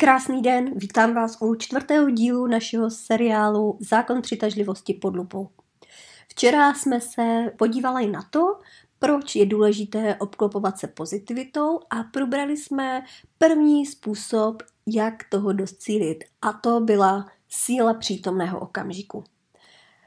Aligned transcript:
Krásný 0.00 0.42
den, 0.42 0.70
vítám 0.76 1.14
vás 1.14 1.36
u 1.40 1.54
čtvrtého 1.54 2.10
dílu 2.10 2.46
našeho 2.46 2.90
seriálu 2.90 3.78
Zákon 3.80 4.22
přitažlivosti 4.22 4.94
pod 4.94 5.16
lupou. 5.16 5.48
Včera 6.28 6.74
jsme 6.74 7.00
se 7.00 7.52
podívali 7.58 8.06
na 8.06 8.22
to, 8.30 8.58
proč 8.98 9.34
je 9.34 9.46
důležité 9.46 10.14
obklopovat 10.14 10.78
se 10.78 10.86
pozitivitou 10.86 11.80
a 11.90 12.02
probrali 12.02 12.56
jsme 12.56 13.02
první 13.38 13.86
způsob, 13.86 14.62
jak 14.86 15.24
toho 15.30 15.52
docílit, 15.52 16.24
a 16.42 16.52
to 16.52 16.80
byla 16.80 17.26
síla 17.48 17.94
přítomného 17.94 18.60
okamžiku. 18.60 19.24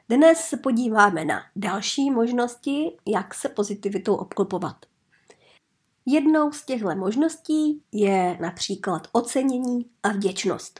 Dnes 0.09 0.39
se 0.39 0.57
podíváme 0.57 1.25
na 1.25 1.41
další 1.55 2.11
možnosti, 2.11 2.97
jak 3.07 3.33
se 3.33 3.49
pozitivitou 3.49 4.15
obklopovat. 4.15 4.75
Jednou 6.05 6.51
z 6.51 6.65
těchto 6.65 6.95
možností 6.95 7.83
je 7.91 8.37
například 8.41 9.07
ocenění 9.11 9.85
a 10.03 10.09
vděčnost. 10.09 10.79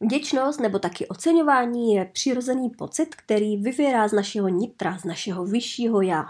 Vděčnost 0.00 0.60
nebo 0.60 0.78
taky 0.78 1.08
oceňování 1.08 1.94
je 1.94 2.04
přirozený 2.04 2.70
pocit, 2.70 3.14
který 3.14 3.56
vyvěrá 3.56 4.08
z 4.08 4.12
našeho 4.12 4.48
nitra, 4.48 4.98
z 4.98 5.04
našeho 5.04 5.44
vyššího 5.44 6.02
já. 6.02 6.24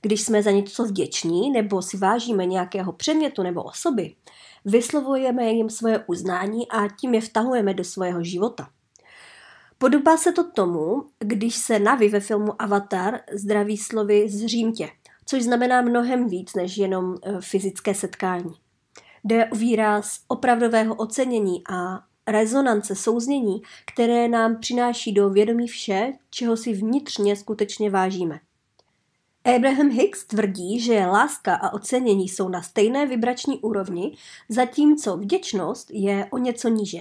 Když 0.00 0.22
jsme 0.22 0.42
za 0.42 0.50
něco 0.50 0.84
vděční 0.84 1.50
nebo 1.50 1.82
si 1.82 1.96
vážíme 1.96 2.46
nějakého 2.46 2.92
předmětu 2.92 3.42
nebo 3.42 3.62
osoby, 3.62 4.14
vyslovujeme 4.64 5.52
jim 5.52 5.70
svoje 5.70 6.04
uznání 6.06 6.68
a 6.68 6.88
tím 6.88 7.14
je 7.14 7.20
vtahujeme 7.20 7.74
do 7.74 7.84
svého 7.84 8.24
života. 8.24 8.70
Podobá 9.78 10.16
se 10.16 10.32
to 10.32 10.50
tomu, 10.50 11.06
když 11.18 11.56
se 11.56 11.78
Navi 11.78 12.08
ve 12.08 12.20
filmu 12.20 12.62
Avatar 12.62 13.20
zdraví 13.32 13.76
slovy 13.76 14.28
zřím 14.28 14.72
tě– 14.72 14.88
což 15.32 15.42
znamená 15.42 15.82
mnohem 15.82 16.28
víc 16.28 16.54
než 16.54 16.76
jenom 16.76 17.14
eh, 17.22 17.40
fyzické 17.40 17.94
setkání. 17.94 18.54
Jde 19.24 19.46
o 19.46 19.56
výraz 19.56 20.20
opravdového 20.28 20.94
ocenění 20.94 21.62
a 21.70 22.00
rezonance 22.26 22.94
souznění, 22.94 23.62
které 23.92 24.28
nám 24.28 24.56
přináší 24.60 25.12
do 25.12 25.30
vědomí 25.30 25.68
vše, 25.68 26.12
čeho 26.30 26.56
si 26.56 26.72
vnitřně 26.72 27.36
skutečně 27.36 27.90
vážíme. 27.90 28.40
Abraham 29.44 29.90
Hicks 29.90 30.24
tvrdí, 30.24 30.80
že 30.80 31.06
láska 31.06 31.54
a 31.54 31.72
ocenění 31.72 32.28
jsou 32.28 32.48
na 32.48 32.62
stejné 32.62 33.06
vibrační 33.06 33.58
úrovni, 33.58 34.16
zatímco 34.48 35.16
vděčnost 35.16 35.90
je 35.90 36.26
o 36.30 36.38
něco 36.38 36.68
níže. 36.68 36.98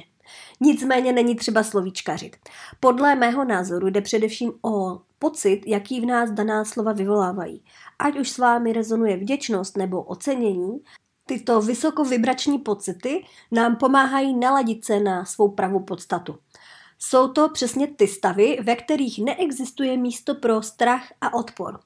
Nicméně 0.59 1.13
není 1.13 1.35
třeba 1.35 1.63
slovíčkařit. 1.63 2.35
Podle 2.79 3.15
mého 3.15 3.45
názoru 3.45 3.89
jde 3.89 4.01
především 4.01 4.51
o 4.61 5.01
pocit, 5.19 5.61
jaký 5.67 6.01
v 6.01 6.05
nás 6.05 6.31
daná 6.31 6.65
slova 6.65 6.93
vyvolávají. 6.93 7.63
Ať 8.01 8.19
už 8.19 8.29
s 8.29 8.37
vámi 8.37 8.73
rezonuje 8.73 9.17
vděčnost 9.17 9.77
nebo 9.77 10.03
ocenění, 10.03 10.79
tyto 11.25 11.61
vysokovibrační 11.61 12.59
pocity 12.59 13.23
nám 13.51 13.75
pomáhají 13.75 14.37
naladit 14.37 14.85
se 14.85 14.99
na 14.99 15.25
svou 15.25 15.49
pravou 15.49 15.79
podstatu. 15.79 16.35
Jsou 16.99 17.27
to 17.27 17.49
přesně 17.49 17.87
ty 17.87 18.07
stavy, 18.07 18.57
ve 18.63 18.75
kterých 18.75 19.23
neexistuje 19.23 19.97
místo 19.97 20.35
pro 20.35 20.61
strach 20.61 21.03
a 21.21 21.33
odpor. 21.33 21.79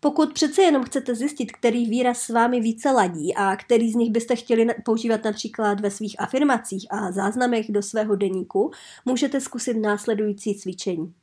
Pokud 0.00 0.32
přece 0.32 0.62
jenom 0.62 0.84
chcete 0.84 1.14
zjistit, 1.14 1.52
který 1.52 1.86
výraz 1.86 2.18
s 2.18 2.28
vámi 2.28 2.60
více 2.60 2.90
ladí 2.90 3.34
a 3.34 3.56
který 3.56 3.92
z 3.92 3.94
nich 3.94 4.10
byste 4.10 4.36
chtěli 4.36 4.66
používat 4.84 5.24
například 5.24 5.80
ve 5.80 5.90
svých 5.90 6.20
afirmacích 6.20 6.86
a 6.90 7.12
záznamech 7.12 7.70
do 7.70 7.82
svého 7.82 8.16
deníku, 8.16 8.70
můžete 9.04 9.40
zkusit 9.40 9.74
následující 9.74 10.54
cvičení. 10.54 11.14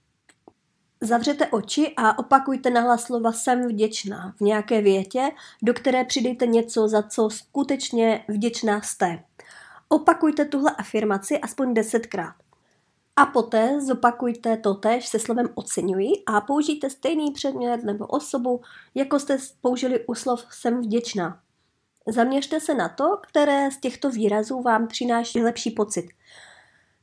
Zavřete 1.02 1.48
oči 1.48 1.94
a 1.98 2.20
opakujte 2.20 2.70
nahlas 2.70 3.03
slova 3.03 3.31
jsem 3.31 3.67
vděčná 3.67 4.34
v 4.38 4.42
nějaké 4.42 4.81
větě, 4.81 5.31
do 5.62 5.73
které 5.73 6.03
přidejte 6.03 6.48
něco, 6.48 6.88
za 6.88 7.03
co 7.03 7.30
skutečně 7.30 8.26
vděčná 8.28 8.81
jste. 8.81 9.23
Opakujte 9.90 10.45
tuhle 10.45 10.72
afirmaci 10.78 11.40
aspoň 11.40 11.73
desetkrát. 11.73 12.36
A 13.16 13.25
poté 13.25 13.81
zopakujte 13.81 14.58
to 14.58 14.73
tež 14.73 15.08
se 15.08 15.20
slovem 15.20 15.50
oceňuji 15.56 16.12
a 16.25 16.42
použijte 16.42 16.90
stejný 16.90 17.31
předmět 17.31 17.84
nebo 17.84 18.07
osobu, 18.07 18.62
jako 18.96 19.19
jste 19.19 19.38
použili 19.62 20.06
u 20.06 20.16
slov 20.16 20.46
jsem 20.52 20.81
vděčná. 20.81 21.40
Zaměřte 22.07 22.59
se 22.59 22.74
na 22.74 22.90
to, 22.90 23.18
které 23.28 23.72
z 23.72 23.78
těchto 23.78 24.09
výrazů 24.09 24.62
vám 24.62 24.88
přináší 24.88 25.44
lepší 25.44 25.72
pocit. 25.72 26.06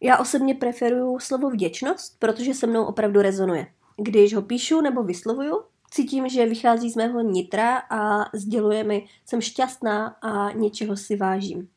Já 0.01 0.19
osobně 0.19 0.55
preferuju 0.55 1.19
slovo 1.19 1.51
vděčnost, 1.51 2.19
protože 2.19 2.55
se 2.55 2.67
mnou 2.67 2.85
opravdu 2.85 3.23
rezonuje. 3.23 3.67
Když 3.97 4.35
ho 4.35 4.43
píšu 4.43 4.81
nebo 4.81 5.03
vyslovuju, 5.03 5.63
cítím, 5.91 6.29
že 6.29 6.47
vychází 6.47 6.91
z 6.91 6.97
mého 6.97 7.21
nitra 7.21 7.83
a 7.91 8.31
sděluje 8.37 8.85
mi, 8.85 9.07
jsem 9.27 9.41
šťastná 9.41 10.07
a 10.07 10.53
něčeho 10.53 10.97
si 10.97 11.17
vážím. 11.17 11.69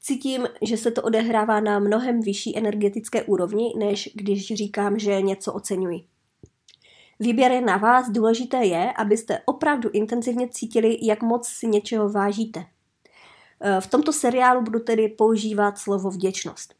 Cítím, 0.00 0.46
že 0.62 0.76
se 0.76 0.90
to 0.90 1.02
odehrává 1.02 1.60
na 1.60 1.78
mnohem 1.78 2.20
vyšší 2.20 2.58
energetické 2.58 3.22
úrovni, 3.22 3.72
než 3.78 4.10
když 4.14 4.54
říkám, 4.54 4.98
že 4.98 5.22
něco 5.22 5.52
oceňuji. 5.52 6.04
Výběr 7.20 7.52
je 7.52 7.60
na 7.60 7.76
vás, 7.76 8.10
důležité 8.10 8.64
je, 8.64 8.92
abyste 8.92 9.42
opravdu 9.44 9.90
intenzivně 9.92 10.48
cítili, 10.48 10.98
jak 11.02 11.22
moc 11.22 11.48
si 11.48 11.66
něčeho 11.66 12.08
vážíte. 12.08 12.64
V 13.80 13.86
tomto 13.86 14.12
seriálu 14.12 14.62
budu 14.62 14.78
tedy 14.78 15.08
používat 15.08 15.78
slovo 15.78 16.10
vděčnost. 16.10 16.79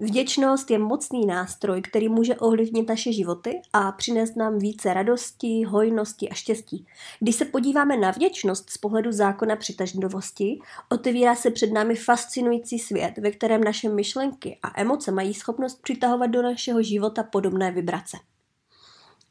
Vděčnost 0.00 0.70
je 0.70 0.78
mocný 0.78 1.26
nástroj, 1.26 1.82
který 1.82 2.08
může 2.08 2.36
ovlivnit 2.36 2.88
naše 2.88 3.12
životy 3.12 3.60
a 3.72 3.92
přinést 3.92 4.36
nám 4.36 4.58
více 4.58 4.94
radosti, 4.94 5.64
hojnosti 5.64 6.28
a 6.28 6.34
štěstí. 6.34 6.86
Když 7.20 7.34
se 7.34 7.44
podíváme 7.44 7.96
na 7.96 8.10
vděčnost 8.10 8.70
z 8.70 8.78
pohledu 8.78 9.12
zákona 9.12 9.56
přitažlivosti, 9.56 10.58
otevírá 10.88 11.34
se 11.34 11.50
před 11.50 11.72
námi 11.72 11.94
fascinující 11.94 12.78
svět, 12.78 13.18
ve 13.18 13.30
kterém 13.30 13.64
naše 13.64 13.88
myšlenky 13.88 14.58
a 14.62 14.80
emoce 14.80 15.12
mají 15.12 15.34
schopnost 15.34 15.82
přitahovat 15.82 16.30
do 16.30 16.42
našeho 16.42 16.82
života 16.82 17.22
podobné 17.22 17.72
vibrace. 17.72 18.16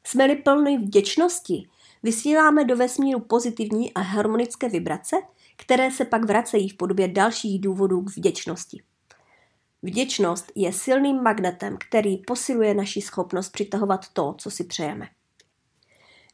Jsme-li 0.04 0.36
plný 0.36 0.78
vděčnosti, 0.78 1.70
vysíláme 2.04 2.66
do 2.66 2.76
vesmíru 2.76 3.20
pozitivní 3.20 3.94
a 3.94 4.02
harmonické 4.02 4.70
vibrace, 4.70 5.16
které 5.58 5.92
se 5.92 6.06
pak 6.06 6.26
vracejí 6.26 6.70
v 6.70 6.78
podobě 6.78 7.08
dalších 7.08 7.62
důvodů 7.62 8.02
k 8.02 8.18
vděčnosti. 8.18 8.82
Vděčnost 9.84 10.52
je 10.56 10.74
silným 10.74 11.24
magnetem, 11.24 11.78
který 11.90 12.18
posiluje 12.18 12.74
naši 12.74 13.02
schopnost 13.02 13.50
přitahovat 13.50 14.10
to, 14.14 14.36
co 14.38 14.52
si 14.52 14.64
přejeme. 14.64 15.08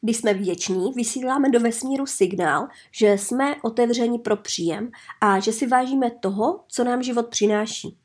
Když 0.01 0.17
jsme 0.17 0.33
vděční, 0.33 0.91
vysíláme 0.95 1.49
do 1.49 1.59
vesmíru 1.59 2.05
signál, 2.05 2.67
že 2.91 3.17
jsme 3.17 3.55
otevřeni 3.61 4.19
pro 4.19 4.37
příjem 4.37 4.91
a 5.21 5.39
že 5.39 5.51
si 5.51 5.67
vážíme 5.67 6.11
toho, 6.11 6.63
co 6.67 6.83
nám 6.83 7.03
život 7.03 7.27
přináší. 7.27 7.97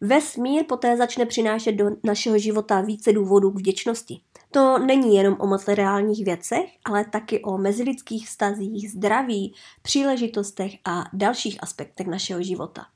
Vesmír 0.00 0.64
poté 0.68 0.96
začne 0.96 1.26
přinášet 1.26 1.72
do 1.72 1.90
našeho 2.04 2.38
života 2.38 2.80
více 2.80 3.12
důvodů 3.12 3.50
k 3.50 3.58
vděčnosti. 3.58 4.20
To 4.50 4.78
není 4.78 5.16
jenom 5.16 5.36
o 5.40 5.46
materiálních 5.46 6.24
věcech, 6.24 6.64
ale 6.84 7.04
taky 7.04 7.42
o 7.42 7.58
mezilidských 7.58 8.26
vztazích, 8.26 8.90
zdraví, 8.90 9.54
příležitostech 9.82 10.72
a 10.84 11.04
dalších 11.12 11.62
aspektech 11.62 12.06
našeho 12.06 12.42
života. 12.42 12.86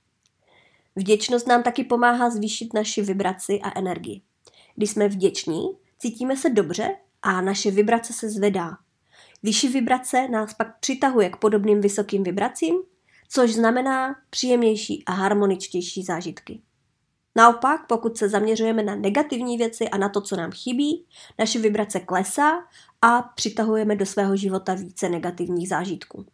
Vděčnost 0.97 1.47
nám 1.47 1.63
taky 1.63 1.85
pomáhá 1.85 2.31
zvýšit 2.31 2.75
naši 2.75 3.03
vibraci 3.03 3.61
a 3.63 3.79
energii. 3.79 4.23
Když 4.77 4.91
jsme 4.91 5.09
vděční, 5.09 5.63
cítíme 5.99 6.37
se 6.37 6.51
dobře 6.51 6.97
a 7.23 7.41
naše 7.41 7.71
vibrace 7.71 8.13
se 8.13 8.31
zvedá. 8.31 8.77
Vyšší 9.43 9.69
vibrace 9.69 10.29
nás 10.29 10.55
pak 10.55 10.81
přitahuje 10.81 11.31
k 11.31 11.37
podobným 11.37 11.81
vysokým 11.81 12.23
vibracím, 12.23 12.75
což 13.29 13.53
znamená 13.53 14.17
příjemnější 14.31 15.05
a 15.07 15.13
harmoničtější 15.13 16.03
zážitky. 16.03 16.61
Naopak, 17.37 17.87
pokud 17.87 18.19
se 18.19 18.29
zaměřujeme 18.29 18.83
na 18.83 18.95
negativní 18.95 19.57
věci 19.57 19.89
a 19.89 19.99
na 19.99 20.09
to, 20.09 20.21
co 20.21 20.37
nám 20.37 20.51
chybí, 20.53 21.07
naše 21.39 21.59
vibrace 21.59 22.01
klesá 22.01 22.51
a 23.03 23.23
přitahujeme 23.23 23.97
do 23.97 24.07
svého 24.07 24.37
života 24.37 24.75
více 24.75 25.09
negativních 25.09 25.69
zážitků. 25.69 26.27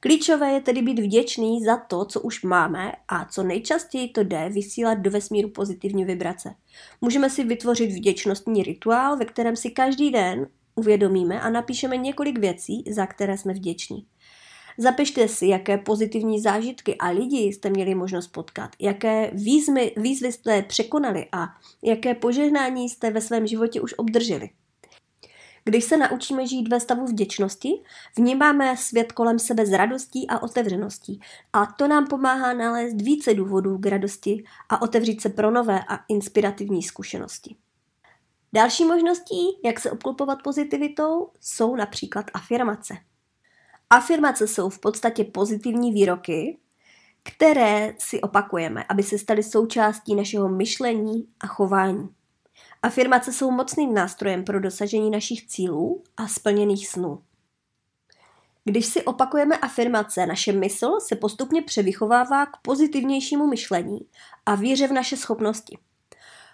Klíčové 0.00 0.52
je 0.52 0.60
tedy 0.60 0.82
být 0.82 0.98
vděčný 0.98 1.64
za 1.64 1.76
to, 1.76 2.04
co 2.04 2.20
už 2.20 2.42
máme 2.42 2.92
a 3.08 3.24
co 3.24 3.42
nejčastěji 3.42 4.08
to 4.08 4.22
jde 4.22 4.48
vysílat 4.48 4.98
do 4.98 5.10
vesmíru 5.10 5.48
pozitivní 5.48 6.04
vibrace. 6.04 6.54
Můžeme 7.00 7.30
si 7.30 7.44
vytvořit 7.44 7.90
vděčnostní 7.92 8.62
rituál, 8.62 9.16
ve 9.16 9.24
kterém 9.24 9.56
si 9.56 9.70
každý 9.70 10.10
den 10.10 10.46
uvědomíme 10.74 11.40
a 11.40 11.50
napíšeme 11.50 11.96
několik 11.96 12.38
věcí, 12.38 12.84
za 12.90 13.06
které 13.06 13.38
jsme 13.38 13.52
vděční. 13.52 14.06
Zapište 14.78 15.28
si, 15.28 15.46
jaké 15.46 15.78
pozitivní 15.78 16.40
zážitky 16.40 16.96
a 16.96 17.08
lidi 17.08 17.38
jste 17.38 17.70
měli 17.70 17.94
možnost 17.94 18.28
potkat, 18.28 18.70
jaké 18.80 19.30
výzvy, 19.34 19.92
výzvy 19.96 20.32
jste 20.32 20.62
překonali 20.62 21.26
a 21.32 21.46
jaké 21.82 22.14
požehnání 22.14 22.88
jste 22.88 23.10
ve 23.10 23.20
svém 23.20 23.46
životě 23.46 23.80
už 23.80 23.94
obdrželi. 23.96 24.50
Když 25.68 25.84
se 25.84 25.96
naučíme 25.96 26.46
žít 26.46 26.68
ve 26.68 26.80
stavu 26.80 27.06
vděčnosti, 27.06 27.82
vnímáme 28.16 28.76
svět 28.76 29.12
kolem 29.12 29.38
sebe 29.38 29.66
s 29.66 29.72
radostí 29.72 30.28
a 30.28 30.42
otevřeností. 30.42 31.20
A 31.52 31.66
to 31.66 31.88
nám 31.88 32.06
pomáhá 32.06 32.52
nalézt 32.52 33.00
více 33.00 33.34
důvodů 33.34 33.78
k 33.78 33.86
radosti 33.86 34.44
a 34.68 34.82
otevřít 34.82 35.20
se 35.20 35.28
pro 35.28 35.50
nové 35.50 35.80
a 35.88 35.98
inspirativní 36.08 36.82
zkušenosti. 36.82 37.56
Další 38.52 38.84
možností, 38.84 39.58
jak 39.64 39.80
se 39.80 39.90
obklopovat 39.90 40.42
pozitivitou, 40.42 41.30
jsou 41.40 41.76
například 41.76 42.26
afirmace. 42.34 42.94
Afirmace 43.90 44.46
jsou 44.46 44.68
v 44.68 44.78
podstatě 44.78 45.24
pozitivní 45.24 45.92
výroky, 45.92 46.58
které 47.22 47.94
si 47.98 48.20
opakujeme, 48.20 48.84
aby 48.88 49.02
se 49.02 49.18
staly 49.18 49.42
součástí 49.42 50.14
našeho 50.14 50.48
myšlení 50.48 51.28
a 51.40 51.46
chování. 51.46 52.08
Afirmace 52.82 53.32
jsou 53.32 53.50
mocným 53.50 53.94
nástrojem 53.94 54.44
pro 54.44 54.60
dosažení 54.60 55.10
našich 55.10 55.46
cílů 55.46 56.02
a 56.16 56.28
splněných 56.28 56.88
snů. 56.88 57.22
Když 58.64 58.86
si 58.86 59.04
opakujeme 59.04 59.56
afirmace, 59.56 60.26
naše 60.26 60.52
mysl 60.52 61.00
se 61.00 61.16
postupně 61.16 61.62
převychovává 61.62 62.46
k 62.46 62.56
pozitivnějšímu 62.62 63.46
myšlení 63.46 63.98
a 64.46 64.54
víře 64.54 64.88
v 64.88 64.92
naše 64.92 65.16
schopnosti. 65.16 65.78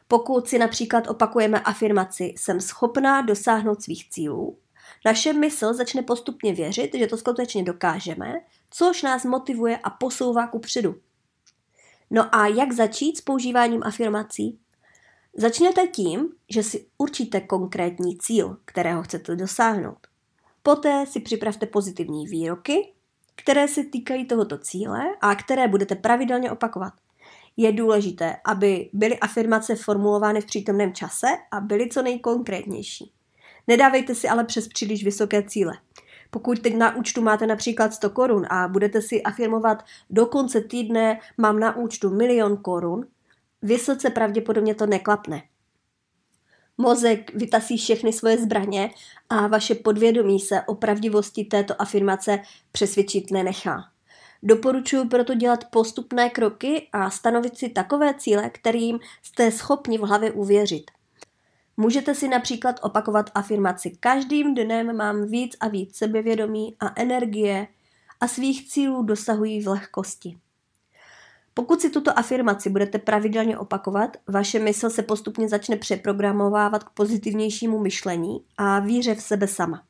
Pokud 0.08 0.48
si 0.48 0.58
například 0.58 1.08
opakujeme 1.08 1.60
afirmaci 1.60 2.34
jsem 2.38 2.60
schopná 2.60 3.22
dosáhnout 3.22 3.82
svých 3.82 4.10
cílů, 4.10 4.58
naše 5.04 5.32
mysl 5.32 5.74
začne 5.74 6.02
postupně 6.02 6.54
věřit, 6.54 6.94
že 6.94 7.06
to 7.06 7.16
skutečně 7.16 7.62
dokážeme, 7.62 8.34
což 8.70 9.02
nás 9.02 9.24
motivuje 9.24 9.76
a 9.76 9.90
posouvá 9.90 10.46
ku 10.46 10.58
předu. 10.58 10.94
No 12.10 12.34
a 12.34 12.46
jak 12.46 12.72
začít 12.72 13.16
s 13.16 13.20
používáním 13.20 13.82
afirmací? 13.84 14.58
Začněte 15.36 15.86
tím, 15.86 16.28
že 16.48 16.62
si 16.62 16.86
určíte 16.98 17.40
konkrétní 17.40 18.18
cíl, 18.18 18.56
kterého 18.64 19.02
chcete 19.02 19.36
dosáhnout. 19.36 19.98
Poté 20.62 21.06
si 21.06 21.20
připravte 21.20 21.66
pozitivní 21.66 22.26
výroky, 22.26 22.92
které 23.34 23.68
se 23.68 23.84
týkají 23.84 24.24
tohoto 24.24 24.58
cíle 24.58 25.00
a 25.20 25.34
které 25.34 25.68
budete 25.68 25.94
pravidelně 25.94 26.50
opakovat. 26.50 26.92
Je 27.56 27.72
důležité, 27.72 28.36
aby 28.44 28.90
byly 28.92 29.18
afirmace 29.18 29.76
formulovány 29.76 30.40
v 30.40 30.46
přítomném 30.46 30.92
čase 30.92 31.26
a 31.50 31.60
byly 31.60 31.88
co 31.88 32.02
nejkonkrétnější. 32.02 33.12
Nedávejte 33.66 34.14
si 34.14 34.28
ale 34.28 34.44
přes 34.44 34.68
příliš 34.68 35.04
vysoké 35.04 35.42
cíle. 35.42 35.72
Pokud 36.30 36.58
teď 36.58 36.76
na 36.76 36.96
účtu 36.96 37.22
máte 37.22 37.46
například 37.46 37.94
100 37.94 38.10
korun 38.10 38.46
a 38.50 38.68
budete 38.68 39.02
si 39.02 39.22
afirmovat 39.22 39.84
do 40.10 40.26
konce 40.26 40.60
týdne 40.60 41.20
mám 41.38 41.60
na 41.60 41.76
účtu 41.76 42.10
milion 42.10 42.56
korun, 42.56 43.06
vysoce 43.64 44.10
pravděpodobně 44.10 44.74
to 44.74 44.86
neklapne. 44.86 45.42
Mozek 46.78 47.34
vytasí 47.34 47.76
všechny 47.76 48.12
svoje 48.12 48.38
zbraně 48.38 48.90
a 49.28 49.46
vaše 49.46 49.74
podvědomí 49.74 50.40
se 50.40 50.62
o 50.62 50.74
pravdivosti 50.74 51.44
této 51.44 51.82
afirmace 51.82 52.38
přesvědčit 52.72 53.30
nenechá. 53.30 53.84
Doporučuji 54.42 55.08
proto 55.08 55.34
dělat 55.34 55.64
postupné 55.70 56.30
kroky 56.30 56.88
a 56.92 57.10
stanovit 57.10 57.58
si 57.58 57.68
takové 57.68 58.14
cíle, 58.14 58.50
kterým 58.50 58.98
jste 59.22 59.50
schopni 59.50 59.98
v 59.98 60.00
hlavě 60.00 60.32
uvěřit. 60.32 60.90
Můžete 61.76 62.14
si 62.14 62.28
například 62.28 62.80
opakovat 62.82 63.30
afirmaci 63.34 63.96
každým 64.00 64.54
dnem 64.54 64.96
mám 64.96 65.26
víc 65.26 65.56
a 65.60 65.68
víc 65.68 65.96
sebevědomí 65.96 66.76
a 66.80 67.00
energie 67.00 67.66
a 68.20 68.28
svých 68.28 68.68
cílů 68.68 69.02
dosahují 69.02 69.62
v 69.62 69.68
lehkosti. 69.68 70.38
Pokud 71.54 71.80
si 71.80 71.90
tuto 71.90 72.18
afirmaci 72.18 72.70
budete 72.70 72.98
pravidelně 72.98 73.58
opakovat, 73.58 74.16
vaše 74.28 74.58
mysl 74.58 74.90
se 74.90 75.02
postupně 75.02 75.48
začne 75.48 75.76
přeprogramovávat 75.76 76.84
k 76.84 76.90
pozitivnějšímu 76.90 77.78
myšlení 77.78 78.44
a 78.56 78.80
víře 78.80 79.14
v 79.14 79.22
sebe 79.22 79.46
sama. 79.46 79.82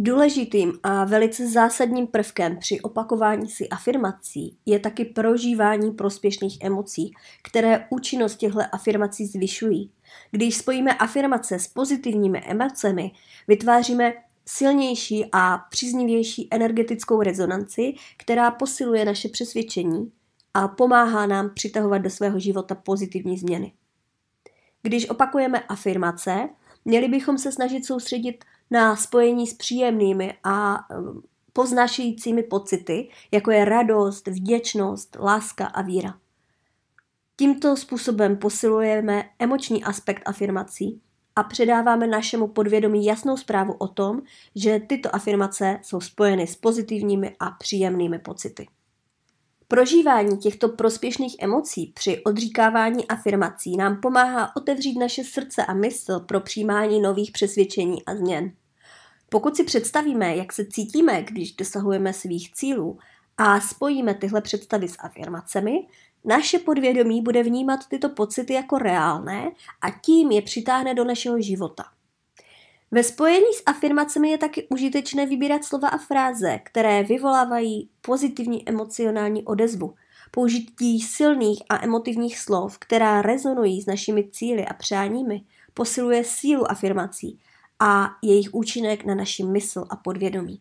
Důležitým 0.00 0.72
a 0.82 1.04
velice 1.04 1.48
zásadním 1.48 2.06
prvkem 2.06 2.58
při 2.58 2.80
opakování 2.80 3.48
si 3.48 3.68
afirmací 3.68 4.58
je 4.66 4.78
taky 4.78 5.04
prožívání 5.04 5.90
prospěšných 5.90 6.58
emocí, 6.60 7.12
které 7.42 7.86
účinnost 7.90 8.36
těchto 8.36 8.60
afirmací 8.72 9.26
zvyšují. 9.26 9.92
Když 10.30 10.56
spojíme 10.56 10.94
afirmace 10.94 11.58
s 11.58 11.68
pozitivními 11.68 12.42
emocemi, 12.46 13.10
vytváříme 13.48 14.12
silnější 14.46 15.26
a 15.32 15.58
příznivější 15.58 16.48
energetickou 16.50 17.22
rezonanci, 17.22 17.94
která 18.16 18.50
posiluje 18.50 19.04
naše 19.04 19.28
přesvědčení 19.28 20.12
a 20.58 20.68
pomáhá 20.68 21.26
nám 21.26 21.50
přitahovat 21.54 22.02
do 22.02 22.10
svého 22.10 22.38
života 22.38 22.74
pozitivní 22.74 23.38
změny. 23.38 23.72
Když 24.82 25.10
opakujeme 25.10 25.60
afirmace, 25.60 26.48
měli 26.84 27.08
bychom 27.08 27.38
se 27.38 27.52
snažit 27.52 27.86
soustředit 27.86 28.44
na 28.70 28.96
spojení 28.96 29.46
s 29.46 29.54
příjemnými 29.54 30.34
a 30.44 30.78
um, 30.90 31.22
poznášejícími 31.52 32.42
pocity, 32.42 33.08
jako 33.30 33.50
je 33.50 33.64
radost, 33.64 34.26
vděčnost, 34.26 35.16
láska 35.20 35.66
a 35.66 35.82
víra. 35.82 36.18
Tímto 37.36 37.76
způsobem 37.76 38.36
posilujeme 38.36 39.24
emoční 39.38 39.84
aspekt 39.84 40.22
afirmací 40.26 41.00
a 41.36 41.42
předáváme 41.42 42.06
našemu 42.06 42.48
podvědomí 42.48 43.04
jasnou 43.04 43.36
zprávu 43.36 43.72
o 43.72 43.88
tom, 43.88 44.20
že 44.54 44.80
tyto 44.80 45.14
afirmace 45.14 45.78
jsou 45.82 46.00
spojeny 46.00 46.46
s 46.46 46.56
pozitivními 46.56 47.36
a 47.40 47.50
příjemnými 47.50 48.18
pocity. 48.18 48.66
Prožívání 49.70 50.38
těchto 50.38 50.68
prospěšných 50.68 51.36
emocí 51.40 51.92
při 51.94 52.22
odříkávání 52.24 53.08
afirmací 53.08 53.76
nám 53.76 54.00
pomáhá 54.00 54.56
otevřít 54.56 54.98
naše 54.98 55.24
srdce 55.24 55.66
a 55.66 55.74
mysl 55.74 56.20
pro 56.20 56.40
přijímání 56.40 57.00
nových 57.00 57.32
přesvědčení 57.32 58.04
a 58.04 58.14
změn. 58.14 58.52
Pokud 59.28 59.56
si 59.56 59.64
představíme, 59.64 60.36
jak 60.36 60.52
se 60.52 60.64
cítíme, 60.64 61.22
když 61.22 61.52
dosahujeme 61.52 62.12
svých 62.12 62.52
cílů 62.52 62.98
a 63.36 63.60
spojíme 63.60 64.14
tyhle 64.14 64.40
představy 64.40 64.88
s 64.88 64.96
afirmacemi, 64.98 65.86
naše 66.24 66.58
podvědomí 66.58 67.22
bude 67.22 67.42
vnímat 67.42 67.80
tyto 67.88 68.08
pocity 68.08 68.52
jako 68.52 68.78
reálné 68.78 69.50
a 69.80 69.90
tím 69.90 70.30
je 70.30 70.42
přitáhne 70.42 70.94
do 70.94 71.04
našeho 71.04 71.40
života. 71.40 71.84
Ve 72.90 73.02
spojení 73.02 73.52
s 73.54 73.62
afirmacemi 73.66 74.30
je 74.30 74.38
taky 74.38 74.66
užitečné 74.70 75.26
vybírat 75.26 75.64
slova 75.64 75.88
a 75.88 75.98
fráze, 75.98 76.58
které 76.64 77.02
vyvolávají 77.02 77.90
pozitivní 78.02 78.68
emocionální 78.68 79.44
odezvu. 79.44 79.94
Použití 80.30 81.00
silných 81.00 81.62
a 81.68 81.84
emotivních 81.84 82.38
slov, 82.38 82.78
která 82.78 83.22
rezonují 83.22 83.82
s 83.82 83.86
našimi 83.86 84.28
cíly 84.30 84.66
a 84.66 84.74
přáními, 84.74 85.44
posiluje 85.74 86.24
sílu 86.24 86.70
afirmací 86.70 87.38
a 87.80 88.10
jejich 88.22 88.54
účinek 88.54 89.04
na 89.04 89.14
naši 89.14 89.44
mysl 89.44 89.84
a 89.90 89.96
podvědomí. 89.96 90.60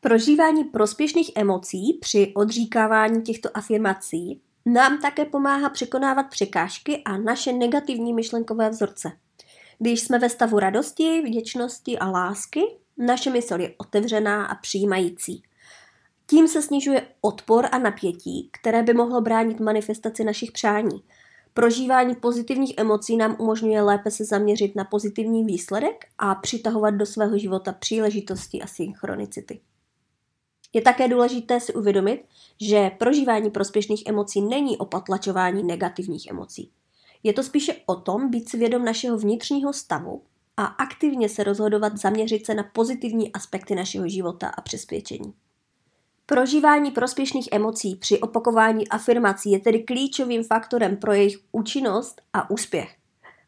Prožívání 0.00 0.64
prospěšných 0.64 1.30
emocí 1.34 1.98
při 2.00 2.32
odříkávání 2.34 3.22
těchto 3.22 3.56
afirmací 3.56 4.40
nám 4.66 5.00
také 5.00 5.24
pomáhá 5.24 5.70
překonávat 5.70 6.26
překážky 6.30 7.02
a 7.04 7.16
naše 7.18 7.52
negativní 7.52 8.12
myšlenkové 8.12 8.70
vzorce. 8.70 9.12
Když 9.82 10.00
jsme 10.00 10.18
ve 10.18 10.28
stavu 10.28 10.58
radosti, 10.58 11.22
vděčnosti 11.26 11.98
a 11.98 12.10
lásky, 12.10 12.60
naše 12.96 13.30
mysl 13.30 13.60
je 13.60 13.74
otevřená 13.78 14.46
a 14.46 14.54
přijímající. 14.54 15.42
Tím 16.26 16.48
se 16.48 16.62
snižuje 16.62 17.06
odpor 17.20 17.66
a 17.72 17.78
napětí, 17.78 18.50
které 18.52 18.82
by 18.82 18.94
mohlo 18.94 19.20
bránit 19.20 19.60
manifestaci 19.60 20.24
našich 20.24 20.52
přání. 20.52 21.02
Prožívání 21.54 22.14
pozitivních 22.14 22.74
emocí 22.76 23.16
nám 23.16 23.36
umožňuje 23.38 23.82
lépe 23.82 24.10
se 24.10 24.24
zaměřit 24.24 24.76
na 24.76 24.84
pozitivní 24.84 25.44
výsledek 25.44 26.06
a 26.18 26.34
přitahovat 26.34 26.94
do 26.94 27.06
svého 27.06 27.38
života 27.38 27.72
příležitosti 27.72 28.62
a 28.62 28.66
synchronicity. 28.66 29.60
Je 30.72 30.82
také 30.82 31.08
důležité 31.08 31.60
si 31.60 31.74
uvědomit, 31.74 32.24
že 32.60 32.90
prožívání 32.98 33.50
prospěšných 33.50 34.02
emocí 34.06 34.40
není 34.40 34.78
o 34.78 34.84
potlačování 34.84 35.62
negativních 35.62 36.30
emocí. 36.30 36.70
Je 37.22 37.32
to 37.32 37.42
spíše 37.42 37.74
o 37.86 37.94
tom 37.94 38.30
být 38.30 38.48
svědom 38.48 38.84
našeho 38.84 39.18
vnitřního 39.18 39.72
stavu 39.72 40.22
a 40.56 40.64
aktivně 40.64 41.28
se 41.28 41.44
rozhodovat 41.44 41.96
zaměřit 41.96 42.46
se 42.46 42.54
na 42.54 42.62
pozitivní 42.62 43.32
aspekty 43.32 43.74
našeho 43.74 44.08
života 44.08 44.48
a 44.48 44.60
přesvědčení. 44.60 45.34
Prožívání 46.26 46.90
prospěšných 46.90 47.48
emocí 47.52 47.96
při 47.96 48.20
opakování 48.20 48.88
afirmací 48.88 49.50
je 49.50 49.58
tedy 49.58 49.82
klíčovým 49.82 50.44
faktorem 50.44 50.96
pro 50.96 51.12
jejich 51.12 51.38
účinnost 51.52 52.22
a 52.32 52.50
úspěch. 52.50 52.96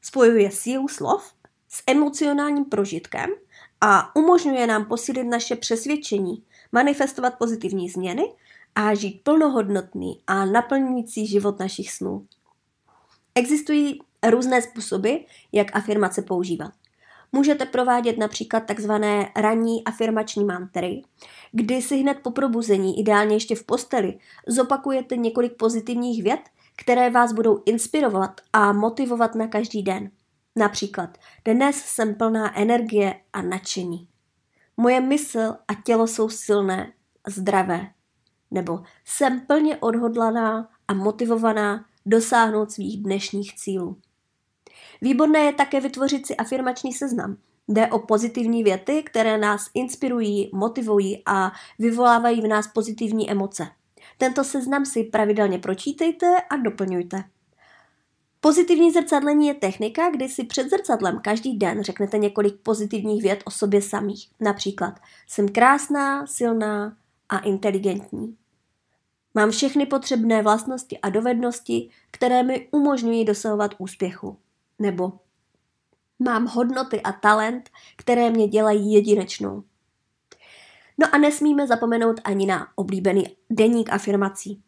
Spojuje 0.02 0.50
sílu 0.50 0.88
slov 0.88 1.34
s 1.68 1.82
emocionálním 1.86 2.64
prožitkem 2.64 3.30
a 3.80 4.16
umožňuje 4.16 4.66
nám 4.66 4.84
posílit 4.84 5.26
naše 5.26 5.56
přesvědčení, 5.56 6.44
manifestovat 6.72 7.38
pozitivní 7.38 7.88
změny 7.88 8.32
a 8.74 8.94
žít 8.94 9.20
plnohodnotný 9.22 10.20
a 10.26 10.44
naplňující 10.44 11.26
život 11.26 11.58
našich 11.58 11.92
snů. 11.92 12.26
Existují 13.34 13.98
různé 14.30 14.62
způsoby, 14.62 15.14
jak 15.52 15.76
afirmace 15.76 16.22
používat. 16.22 16.72
Můžete 17.32 17.66
provádět 17.66 18.18
například 18.18 18.60
takzvané 18.60 19.32
ranní 19.36 19.84
afirmační 19.84 20.44
mantry, 20.44 21.02
kdy 21.52 21.82
si 21.82 21.96
hned 21.96 22.18
po 22.22 22.30
probuzení, 22.30 23.00
ideálně 23.00 23.36
ještě 23.36 23.54
v 23.54 23.64
posteli, 23.64 24.18
zopakujete 24.46 25.16
několik 25.16 25.56
pozitivních 25.56 26.22
vět, 26.22 26.40
které 26.76 27.10
vás 27.10 27.32
budou 27.32 27.62
inspirovat 27.66 28.40
a 28.52 28.72
motivovat 28.72 29.34
na 29.34 29.46
každý 29.46 29.82
den. 29.82 30.10
Například, 30.56 31.18
dnes 31.44 31.76
jsem 31.76 32.14
plná 32.14 32.58
energie 32.58 33.14
a 33.32 33.42
nadšení. 33.42 34.08
Moje 34.76 35.00
mysl 35.00 35.56
a 35.68 35.74
tělo 35.84 36.06
jsou 36.06 36.28
silné 36.28 36.92
zdravé. 37.26 37.90
Nebo 38.50 38.82
jsem 39.04 39.40
plně 39.40 39.76
odhodlaná 39.76 40.68
a 40.88 40.94
motivovaná 40.94 41.84
dosáhnout 42.06 42.72
svých 42.72 43.02
dnešních 43.02 43.54
cílů. 43.54 43.96
Výborné 45.00 45.38
je 45.38 45.52
také 45.52 45.80
vytvořit 45.80 46.26
si 46.26 46.36
afirmační 46.36 46.92
seznam. 46.92 47.36
Jde 47.68 47.86
o 47.86 47.98
pozitivní 47.98 48.64
věty, 48.64 49.02
které 49.02 49.38
nás 49.38 49.70
inspirují, 49.74 50.50
motivují 50.54 51.22
a 51.26 51.52
vyvolávají 51.78 52.40
v 52.40 52.46
nás 52.46 52.66
pozitivní 52.66 53.30
emoce. 53.30 53.66
Tento 54.18 54.44
seznam 54.44 54.86
si 54.86 55.04
pravidelně 55.04 55.58
pročítejte 55.58 56.26
a 56.50 56.56
doplňujte. 56.56 57.24
Pozitivní 58.40 58.90
zrcadlení 58.90 59.46
je 59.46 59.54
technika, 59.54 60.10
kdy 60.10 60.28
si 60.28 60.44
před 60.44 60.70
zrcadlem 60.70 61.20
každý 61.20 61.58
den 61.58 61.82
řeknete 61.82 62.18
několik 62.18 62.56
pozitivních 62.62 63.22
vět 63.22 63.42
o 63.44 63.50
sobě 63.50 63.82
samých. 63.82 64.28
Například 64.40 65.00
jsem 65.26 65.48
krásná, 65.48 66.26
silná 66.26 66.96
a 67.28 67.38
inteligentní. 67.38 68.36
Mám 69.34 69.50
všechny 69.50 69.86
potřebné 69.86 70.42
vlastnosti 70.42 70.98
a 70.98 71.10
dovednosti, 71.10 71.90
které 72.10 72.42
mi 72.42 72.68
umožňují 72.70 73.24
dosahovat 73.24 73.74
úspěchu. 73.78 74.38
Nebo 74.78 75.12
mám 76.18 76.46
hodnoty 76.46 77.00
a 77.00 77.12
talent, 77.12 77.70
které 77.96 78.30
mě 78.30 78.48
dělají 78.48 78.92
jedinečnou. 78.92 79.62
No 80.98 81.14
a 81.14 81.18
nesmíme 81.18 81.66
zapomenout 81.66 82.20
ani 82.24 82.46
na 82.46 82.68
oblíbený 82.74 83.36
deník 83.50 83.90
afirmací. 83.90 84.62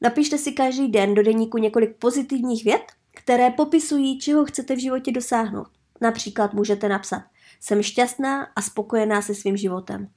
Napište 0.00 0.38
si 0.38 0.52
každý 0.52 0.88
den 0.88 1.14
do 1.14 1.22
deníku 1.22 1.58
několik 1.58 1.96
pozitivních 1.96 2.64
vět, 2.64 2.82
které 3.14 3.50
popisují, 3.50 4.18
čeho 4.18 4.44
chcete 4.44 4.76
v 4.76 4.80
životě 4.80 5.12
dosáhnout. 5.12 5.68
Například 6.00 6.54
můžete 6.54 6.88
napsat 6.88 7.22
Jsem 7.60 7.82
šťastná 7.82 8.48
a 8.56 8.62
spokojená 8.62 9.22
se 9.22 9.34
svým 9.34 9.56
životem. 9.56 10.08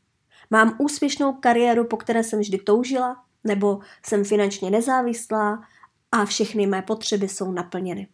Mám 0.49 0.77
úspěšnou 0.79 1.33
kariéru, 1.33 1.85
po 1.85 1.97
které 1.97 2.23
jsem 2.23 2.39
vždy 2.39 2.57
toužila, 2.57 3.23
nebo 3.43 3.79
jsem 4.05 4.24
finančně 4.24 4.69
nezávislá 4.69 5.63
a 6.12 6.25
všechny 6.25 6.67
mé 6.67 6.81
potřeby 6.81 7.27
jsou 7.27 7.51
naplněny. 7.51 8.07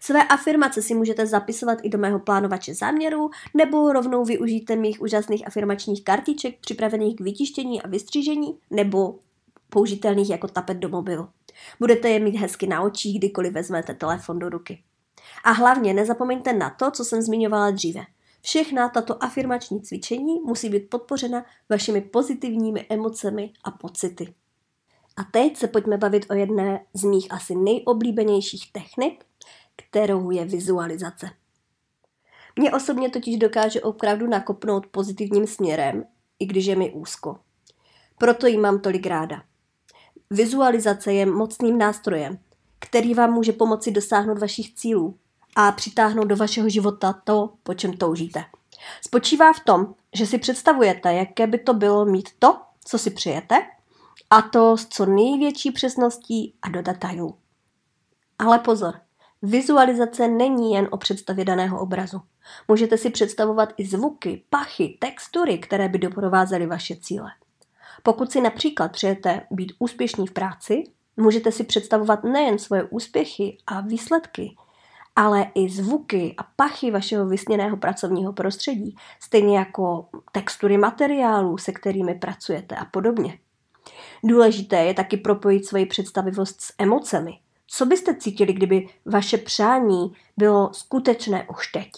Své 0.00 0.24
afirmace 0.24 0.82
si 0.82 0.94
můžete 0.94 1.26
zapisovat 1.26 1.78
i 1.82 1.88
do 1.88 1.98
mého 1.98 2.18
plánovače 2.18 2.74
záměrů, 2.74 3.30
nebo 3.54 3.92
rovnou 3.92 4.24
využijte 4.24 4.76
mých 4.76 5.02
úžasných 5.02 5.46
afirmačních 5.46 6.04
kartiček 6.04 6.60
připravených 6.60 7.16
k 7.16 7.20
vytištění 7.20 7.82
a 7.82 7.88
vystřížení, 7.88 8.58
nebo 8.70 9.18
použitelných 9.70 10.30
jako 10.30 10.48
tapet 10.48 10.76
do 10.76 10.88
mobilu. 10.88 11.28
Budete 11.78 12.08
je 12.08 12.20
mít 12.20 12.36
hezky 12.36 12.66
na 12.66 12.82
očích, 12.82 13.18
kdykoliv 13.18 13.52
vezmete 13.52 13.94
telefon 13.94 14.38
do 14.38 14.48
ruky. 14.48 14.82
A 15.44 15.50
hlavně 15.50 15.94
nezapomeňte 15.94 16.52
na 16.52 16.70
to, 16.70 16.90
co 16.90 17.04
jsem 17.04 17.22
zmiňovala 17.22 17.70
dříve. 17.70 18.04
Všechna 18.42 18.88
tato 18.88 19.24
afirmační 19.24 19.82
cvičení 19.82 20.40
musí 20.44 20.68
být 20.68 20.90
podpořena 20.90 21.44
vašimi 21.70 22.00
pozitivními 22.00 22.86
emocemi 22.88 23.52
a 23.64 23.70
pocity. 23.70 24.34
A 25.16 25.24
teď 25.24 25.56
se 25.56 25.68
pojďme 25.68 25.96
bavit 25.98 26.26
o 26.30 26.34
jedné 26.34 26.84
z 26.94 27.04
mých 27.04 27.32
asi 27.32 27.54
nejoblíbenějších 27.54 28.72
technik, 28.72 29.24
kterou 29.76 30.30
je 30.30 30.44
vizualizace. 30.44 31.30
Mě 32.58 32.72
osobně 32.72 33.10
totiž 33.10 33.36
dokáže 33.36 33.80
opravdu 33.80 34.26
nakopnout 34.26 34.86
pozitivním 34.86 35.46
směrem, 35.46 36.04
i 36.38 36.46
když 36.46 36.66
je 36.66 36.76
mi 36.76 36.92
úzko. 36.92 37.38
Proto 38.18 38.46
ji 38.46 38.56
mám 38.56 38.80
tolik 38.80 39.06
ráda. 39.06 39.42
Vizualizace 40.30 41.12
je 41.12 41.26
mocným 41.26 41.78
nástrojem, 41.78 42.38
který 42.78 43.14
vám 43.14 43.32
může 43.32 43.52
pomoci 43.52 43.90
dosáhnout 43.90 44.38
vašich 44.38 44.74
cílů 44.74 45.18
a 45.56 45.72
přitáhnout 45.72 46.28
do 46.28 46.36
vašeho 46.36 46.68
života 46.68 47.12
to, 47.24 47.52
po 47.62 47.74
čem 47.74 47.92
toužíte. 47.92 48.44
Spočívá 49.00 49.52
v 49.52 49.60
tom, 49.60 49.94
že 50.14 50.26
si 50.26 50.38
představujete, 50.38 51.14
jaké 51.14 51.46
by 51.46 51.58
to 51.58 51.74
bylo 51.74 52.04
mít 52.04 52.28
to, 52.38 52.60
co 52.84 52.98
si 52.98 53.10
přijete, 53.10 53.66
a 54.30 54.42
to 54.42 54.76
s 54.76 54.86
co 54.86 55.06
největší 55.06 55.70
přesností 55.70 56.54
a 56.62 56.68
do 56.68 56.82
detailů. 56.82 57.38
Ale 58.38 58.58
pozor, 58.58 58.94
vizualizace 59.42 60.28
není 60.28 60.74
jen 60.74 60.88
o 60.90 60.96
představě 60.96 61.44
daného 61.44 61.80
obrazu. 61.80 62.20
Můžete 62.68 62.98
si 62.98 63.10
představovat 63.10 63.72
i 63.76 63.86
zvuky, 63.86 64.44
pachy, 64.50 64.98
textury, 65.00 65.58
které 65.58 65.88
by 65.88 65.98
doprovázely 65.98 66.66
vaše 66.66 66.96
cíle. 66.96 67.30
Pokud 68.02 68.32
si 68.32 68.40
například 68.40 68.92
přejete 68.92 69.40
být 69.50 69.72
úspěšní 69.78 70.26
v 70.26 70.32
práci, 70.32 70.84
můžete 71.16 71.52
si 71.52 71.64
představovat 71.64 72.24
nejen 72.24 72.58
svoje 72.58 72.82
úspěchy 72.82 73.58
a 73.66 73.80
výsledky, 73.80 74.56
ale 75.16 75.46
i 75.54 75.68
zvuky 75.68 76.34
a 76.38 76.42
pachy 76.56 76.90
vašeho 76.90 77.26
vysněného 77.26 77.76
pracovního 77.76 78.32
prostředí, 78.32 78.96
stejně 79.20 79.58
jako 79.58 80.08
textury 80.32 80.78
materiálů, 80.78 81.58
se 81.58 81.72
kterými 81.72 82.14
pracujete 82.14 82.76
a 82.76 82.84
podobně. 82.84 83.38
Důležité 84.26 84.76
je 84.76 84.94
taky 84.94 85.16
propojit 85.16 85.66
svoji 85.66 85.86
představivost 85.86 86.60
s 86.60 86.74
emocemi. 86.78 87.38
Co 87.66 87.86
byste 87.86 88.14
cítili, 88.14 88.52
kdyby 88.52 88.88
vaše 89.04 89.38
přání 89.38 90.12
bylo 90.36 90.70
skutečné 90.72 91.46
už 91.48 91.66
teď? 91.66 91.90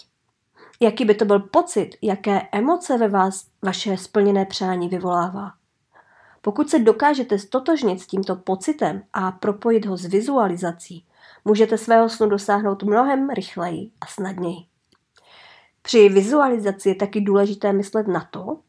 Jaký 0.79 1.05
by 1.05 1.15
to 1.15 1.25
byl 1.25 1.39
pocit, 1.39 1.89
jaké 2.01 2.41
emoce 2.51 2.97
ve 2.97 3.07
vás 3.07 3.45
vaše 3.61 3.97
splněné 3.97 4.45
přání 4.45 4.89
vyvolává? 4.89 5.51
Pokud 6.41 6.69
se 6.69 6.79
dokážete 6.79 7.39
stotožnit 7.39 8.01
s 8.01 8.07
tímto 8.07 8.35
pocitem 8.35 9.03
a 9.13 9.31
propojit 9.31 9.85
ho 9.85 9.97
s 9.97 10.05
vizualizací, 10.05 11.05
můžete 11.45 11.77
svého 11.77 12.09
snu 12.09 12.29
dosáhnout 12.29 12.83
mnohem 12.83 13.29
rychleji 13.29 13.91
a 14.01 14.05
snadněji. 14.05 14.65
Při 15.81 16.09
vizualizaci 16.09 16.89
je 16.89 16.95
taky 16.95 17.21
důležité 17.21 17.73
myslet 17.73 18.07
na 18.07 18.27
to, 18.31 18.59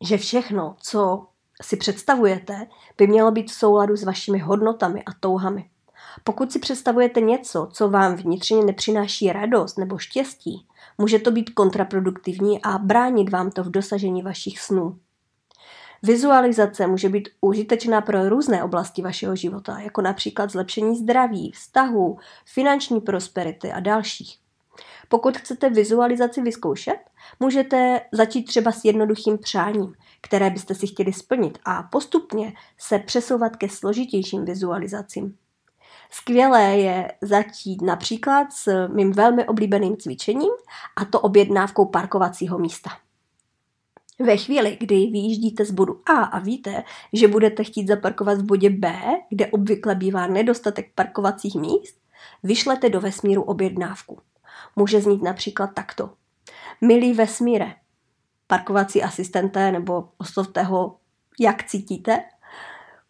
že 0.00 0.18
všechno, 0.18 0.76
co 0.80 1.26
si 1.62 1.76
představujete, 1.76 2.66
by 2.98 3.06
mělo 3.06 3.30
být 3.30 3.50
v 3.50 3.54
souladu 3.54 3.96
s 3.96 4.04
vašimi 4.04 4.38
hodnotami 4.38 5.02
a 5.04 5.12
touhami. 5.20 5.64
Pokud 6.24 6.52
si 6.52 6.58
představujete 6.58 7.20
něco, 7.20 7.68
co 7.72 7.88
vám 7.88 8.14
vnitřně 8.14 8.64
nepřináší 8.64 9.32
radost 9.32 9.78
nebo 9.78 9.98
štěstí, 9.98 10.66
může 10.98 11.18
to 11.18 11.30
být 11.30 11.50
kontraproduktivní 11.50 12.62
a 12.62 12.78
bránit 12.78 13.30
vám 13.30 13.50
to 13.50 13.64
v 13.64 13.70
dosažení 13.70 14.22
vašich 14.22 14.60
snů. 14.60 14.98
Vizualizace 16.02 16.86
může 16.86 17.08
být 17.08 17.28
užitečná 17.40 18.00
pro 18.00 18.28
různé 18.28 18.64
oblasti 18.64 19.02
vašeho 19.02 19.36
života, 19.36 19.78
jako 19.78 20.02
například 20.02 20.50
zlepšení 20.50 20.96
zdraví, 20.96 21.52
vztahu, 21.54 22.18
finanční 22.44 23.00
prosperity 23.00 23.72
a 23.72 23.80
dalších. 23.80 24.41
Pokud 25.08 25.38
chcete 25.38 25.70
vizualizaci 25.70 26.42
vyzkoušet, 26.42 26.98
můžete 27.40 28.00
začít 28.12 28.44
třeba 28.44 28.72
s 28.72 28.84
jednoduchým 28.84 29.38
přáním, 29.38 29.94
které 30.20 30.50
byste 30.50 30.74
si 30.74 30.86
chtěli 30.86 31.12
splnit 31.12 31.58
a 31.64 31.82
postupně 31.82 32.52
se 32.78 32.98
přesouvat 32.98 33.56
ke 33.56 33.68
složitějším 33.68 34.44
vizualizacím. 34.44 35.36
Skvělé 36.10 36.62
je 36.62 37.12
začít 37.20 37.82
například 37.82 38.52
s 38.52 38.88
mým 38.88 39.12
velmi 39.12 39.46
oblíbeným 39.46 39.96
cvičením 39.96 40.52
a 40.96 41.04
to 41.04 41.20
objednávkou 41.20 41.86
parkovacího 41.86 42.58
místa. 42.58 42.90
Ve 44.18 44.36
chvíli, 44.36 44.76
kdy 44.80 44.94
vyjíždíte 44.94 45.64
z 45.64 45.70
bodu 45.70 46.00
A 46.06 46.12
a 46.12 46.38
víte, 46.38 46.84
že 47.12 47.28
budete 47.28 47.64
chtít 47.64 47.88
zaparkovat 47.88 48.38
v 48.38 48.44
bodě 48.44 48.70
B, 48.70 48.94
kde 49.30 49.46
obvykle 49.46 49.94
bývá 49.94 50.26
nedostatek 50.26 50.92
parkovacích 50.94 51.54
míst, 51.54 51.96
vyšlete 52.42 52.88
do 52.88 53.00
vesmíru 53.00 53.42
objednávku. 53.42 54.18
Může 54.76 55.00
znít 55.00 55.22
například 55.22 55.66
takto. 55.74 56.10
Milý 56.80 57.12
vesmíre, 57.12 57.74
parkovací 58.46 59.02
asistenté 59.02 59.72
nebo 59.72 60.08
oslovte 60.18 60.62
ho, 60.62 60.96
jak 61.40 61.64
cítíte, 61.64 62.24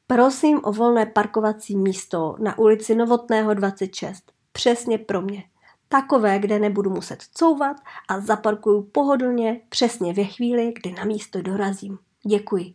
prosím 0.06 0.60
o 0.62 0.72
volné 0.72 1.06
parkovací 1.06 1.76
místo 1.76 2.36
na 2.38 2.58
ulici 2.58 2.94
Novotného 2.94 3.54
26, 3.54 4.32
přesně 4.52 4.98
pro 4.98 5.22
mě. 5.22 5.44
Takové, 5.88 6.38
kde 6.38 6.58
nebudu 6.58 6.90
muset 6.90 7.22
couvat 7.38 7.76
a 8.08 8.20
zaparkuju 8.20 8.82
pohodlně 8.82 9.60
přesně 9.68 10.12
ve 10.12 10.24
chvíli, 10.24 10.72
kdy 10.82 10.92
na 10.92 11.04
místo 11.04 11.42
dorazím. 11.42 11.98
Děkuji. 12.26 12.74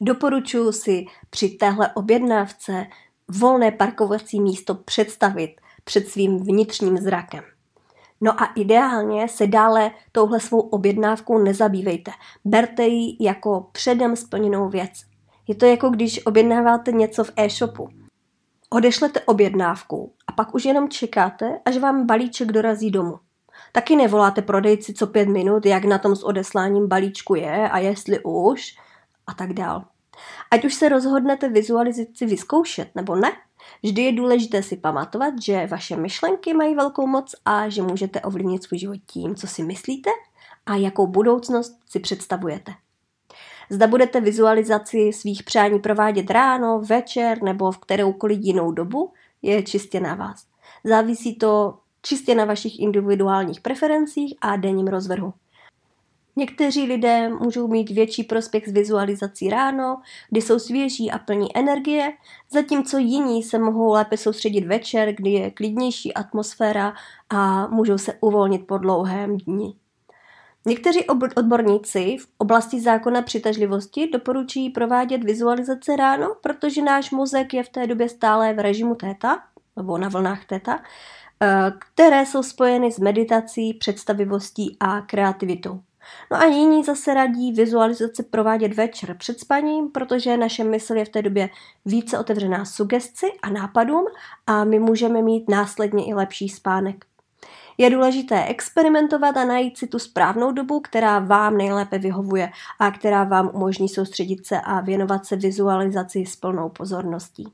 Doporučuji 0.00 0.72
si 0.72 1.04
při 1.30 1.48
téhle 1.48 1.90
objednávce 1.94 2.86
volné 3.28 3.72
parkovací 3.72 4.40
místo 4.40 4.74
představit 4.74 5.60
před 5.84 6.08
svým 6.08 6.44
vnitřním 6.44 6.98
zrakem. 6.98 7.44
No 8.20 8.42
a 8.42 8.44
ideálně 8.44 9.28
se 9.28 9.46
dále 9.46 9.90
touhle 10.12 10.40
svou 10.40 10.60
objednávkou 10.60 11.38
nezabývejte. 11.38 12.10
Berte 12.44 12.86
ji 12.86 13.16
jako 13.20 13.68
předem 13.72 14.16
splněnou 14.16 14.68
věc. 14.68 14.90
Je 15.48 15.54
to 15.54 15.66
jako 15.66 15.88
když 15.88 16.26
objednáváte 16.26 16.92
něco 16.92 17.24
v 17.24 17.30
e-shopu. 17.36 17.88
Odešlete 18.70 19.20
objednávku 19.20 20.14
a 20.26 20.32
pak 20.32 20.54
už 20.54 20.64
jenom 20.64 20.88
čekáte, 20.88 21.60
až 21.64 21.76
vám 21.76 22.06
balíček 22.06 22.52
dorazí 22.52 22.90
domů. 22.90 23.18
Taky 23.72 23.96
nevoláte 23.96 24.42
prodejci 24.42 24.94
co 24.94 25.06
pět 25.06 25.28
minut, 25.28 25.66
jak 25.66 25.84
na 25.84 25.98
tom 25.98 26.16
s 26.16 26.22
odesláním 26.22 26.88
balíčku 26.88 27.34
je 27.34 27.68
a 27.68 27.78
jestli 27.78 28.20
už 28.24 28.76
a 29.26 29.34
tak 29.34 29.52
dál. 29.52 29.84
Ať 30.50 30.64
už 30.64 30.74
se 30.74 30.88
rozhodnete 30.88 31.48
vizualizaci 31.48 32.26
vyzkoušet 32.26 32.90
nebo 32.94 33.16
ne, 33.16 33.32
vždy 33.82 34.02
je 34.02 34.12
důležité 34.12 34.62
si 34.62 34.76
pamatovat, 34.76 35.34
že 35.42 35.66
vaše 35.66 35.96
myšlenky 35.96 36.54
mají 36.54 36.74
velkou 36.74 37.06
moc 37.06 37.34
a 37.44 37.68
že 37.68 37.82
můžete 37.82 38.20
ovlivnit 38.20 38.62
svůj 38.62 38.78
život 38.78 38.98
tím, 39.06 39.34
co 39.34 39.46
si 39.46 39.62
myslíte 39.62 40.10
a 40.66 40.76
jakou 40.76 41.06
budoucnost 41.06 41.78
si 41.86 42.00
představujete. 42.00 42.72
Zda 43.70 43.86
budete 43.86 44.20
vizualizaci 44.20 45.12
svých 45.12 45.42
přání 45.42 45.78
provádět 45.78 46.30
ráno, 46.30 46.80
večer 46.80 47.42
nebo 47.42 47.72
v 47.72 47.78
kteroukoliv 47.78 48.38
jinou 48.42 48.72
dobu, 48.72 49.12
je 49.42 49.62
čistě 49.62 50.00
na 50.00 50.14
vás. 50.14 50.46
Závisí 50.84 51.34
to 51.34 51.78
čistě 52.02 52.34
na 52.34 52.44
vašich 52.44 52.80
individuálních 52.80 53.60
preferencích 53.60 54.34
a 54.40 54.56
denním 54.56 54.86
rozvrhu. 54.86 55.34
Někteří 56.36 56.86
lidé 56.86 57.28
můžou 57.28 57.68
mít 57.68 57.90
větší 57.90 58.24
prospěch 58.24 58.68
z 58.68 58.72
vizualizací 58.72 59.50
ráno, 59.50 60.00
kdy 60.30 60.42
jsou 60.42 60.58
svěží 60.58 61.10
a 61.10 61.18
plní 61.18 61.56
energie, 61.56 62.12
zatímco 62.50 62.98
jiní 62.98 63.42
se 63.42 63.58
mohou 63.58 63.92
lépe 63.92 64.16
soustředit 64.16 64.66
večer, 64.66 65.12
kdy 65.14 65.30
je 65.30 65.50
klidnější 65.50 66.14
atmosféra 66.14 66.94
a 67.30 67.66
můžou 67.66 67.98
se 67.98 68.14
uvolnit 68.20 68.66
po 68.66 68.78
dlouhém 68.78 69.36
dni. 69.36 69.74
Někteří 70.66 71.04
odborníci 71.36 72.16
v 72.20 72.28
oblasti 72.38 72.80
zákona 72.80 73.22
přitažlivosti 73.22 74.10
doporučují 74.12 74.70
provádět 74.70 75.24
vizualizace 75.24 75.96
ráno, 75.96 76.34
protože 76.40 76.82
náš 76.82 77.10
mozek 77.10 77.54
je 77.54 77.62
v 77.62 77.68
té 77.68 77.86
době 77.86 78.08
stále 78.08 78.54
v 78.54 78.58
režimu 78.58 78.94
téta, 78.94 79.42
nebo 79.76 79.98
na 79.98 80.08
vlnách 80.08 80.44
téta, 80.44 80.82
eh, 81.42 81.72
které 81.78 82.26
jsou 82.26 82.42
spojeny 82.42 82.92
s 82.92 82.98
meditací, 82.98 83.74
představivostí 83.74 84.76
a 84.80 85.00
kreativitou. 85.00 85.80
No 86.30 86.36
a 86.36 86.44
jiní 86.44 86.84
zase 86.84 87.14
radí 87.14 87.52
vizualizace 87.52 88.22
provádět 88.22 88.74
večer 88.74 89.16
před 89.16 89.40
spaním, 89.40 89.90
protože 89.90 90.36
naše 90.36 90.64
mysl 90.64 90.96
je 90.96 91.04
v 91.04 91.08
té 91.08 91.22
době 91.22 91.50
více 91.84 92.18
otevřená 92.18 92.64
sugesci 92.64 93.26
a 93.42 93.50
nápadům 93.50 94.04
a 94.46 94.64
my 94.64 94.78
můžeme 94.78 95.22
mít 95.22 95.48
následně 95.48 96.06
i 96.06 96.14
lepší 96.14 96.48
spánek. 96.48 97.04
Je 97.78 97.90
důležité 97.90 98.44
experimentovat 98.44 99.36
a 99.36 99.44
najít 99.44 99.78
si 99.78 99.86
tu 99.86 99.98
správnou 99.98 100.52
dobu, 100.52 100.80
která 100.80 101.18
vám 101.18 101.56
nejlépe 101.56 101.98
vyhovuje 101.98 102.50
a 102.78 102.90
která 102.90 103.24
vám 103.24 103.50
umožní 103.54 103.88
soustředit 103.88 104.46
se 104.46 104.60
a 104.60 104.80
věnovat 104.80 105.26
se 105.26 105.36
vizualizaci 105.36 106.26
s 106.26 106.36
plnou 106.36 106.68
pozorností. 106.68 107.52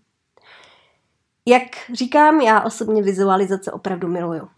Jak 1.46 1.62
říkám, 1.92 2.40
já 2.40 2.60
osobně 2.60 3.02
vizualizace 3.02 3.72
opravdu 3.72 4.08
miluju. 4.08 4.48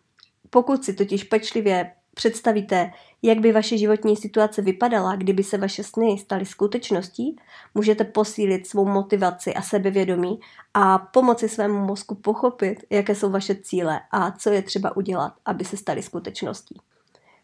Pokud 0.51 0.85
si 0.85 0.95
totiž 0.95 1.25
pečlivě 1.25 1.93
představíte, 2.19 2.91
jak 3.23 3.39
by 3.39 3.53
vaše 3.53 3.79
životní 3.79 4.17
situace 4.17 4.63
vypadala, 4.63 5.17
kdyby 5.17 5.45
se 5.45 5.59
vaše 5.59 5.85
sny 5.85 6.19
staly 6.19 6.47
skutečností, 6.47 7.37
můžete 7.75 8.05
posílit 8.05 8.67
svou 8.67 8.85
motivaci 8.85 9.55
a 9.55 9.63
sebevědomí 9.63 10.41
a 10.75 10.99
pomoci 10.99 11.49
svému 11.49 11.87
mozku 11.87 12.15
pochopit, 12.15 12.85
jaké 12.91 13.15
jsou 13.15 13.31
vaše 13.31 13.55
cíle 13.55 14.01
a 14.11 14.31
co 14.31 14.51
je 14.51 14.63
třeba 14.63 14.97
udělat, 14.97 15.33
aby 15.45 15.65
se 15.65 15.77
staly 15.77 16.03
skutečností. 16.03 16.81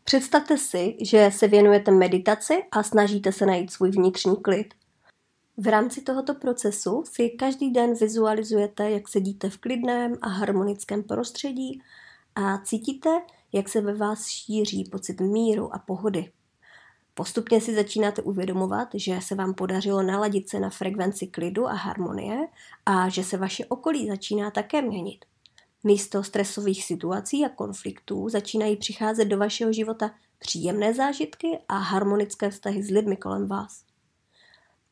Představte 0.05 0.59
si, 0.59 0.97
že 1.01 1.31
se 1.35 1.49
věnujete 1.49 1.91
meditaci 1.91 2.63
a 2.73 2.83
snažíte 2.83 3.33
se 3.33 3.47
najít 3.47 3.73
svůj 3.73 3.91
vnitřní 3.91 4.37
klid. 4.37 4.75
V 5.57 5.67
rámci 5.67 6.03
tohoto 6.03 6.35
procesu 6.35 7.05
si 7.07 7.31
každý 7.31 7.71
den 7.71 7.95
vizualizujete, 8.01 8.91
jak 8.91 9.09
sedíte 9.09 9.51
v 9.51 9.59
klidném 9.59 10.15
a 10.23 10.29
harmonickém 10.29 11.03
prostředí 11.03 11.83
a 12.35 12.59
cítíte, 12.59 13.11
jak 13.55 13.69
se 13.69 13.81
ve 13.81 13.95
vás 13.95 14.27
šíří 14.27 14.85
pocit 14.85 15.21
míru 15.21 15.75
a 15.75 15.79
pohody. 15.79 16.33
Postupně 17.15 17.61
si 17.61 17.75
začínáte 17.75 18.23
uvědomovat, 18.23 18.89
že 18.95 19.21
se 19.21 19.35
vám 19.35 19.55
podařilo 19.55 20.03
naladit 20.03 20.49
se 20.49 20.61
na 20.61 20.71
frekvenci 20.71 21.27
klidu 21.27 21.67
a 21.67 21.73
harmonie 21.73 22.49
a 22.87 23.09
že 23.09 23.25
se 23.25 23.37
vaše 23.37 23.67
okolí 23.67 24.09
začíná 24.09 24.51
také 24.51 24.83
měnit. 24.83 25.25
Místo 25.85 26.23
stresových 26.23 26.85
situací 26.85 27.45
a 27.45 27.49
konfliktů 27.49 28.29
začínají 28.29 28.77
přicházet 28.77 29.25
do 29.25 29.39
vašeho 29.39 29.73
života 29.73 30.11
příjemné 30.39 30.95
zážitky 30.95 31.59
a 31.69 31.79
harmonické 31.79 32.51
vztahy 32.51 32.83
s 32.83 32.91
lidmi 32.91 33.17
kolem 33.17 33.49
vás. 33.49 33.85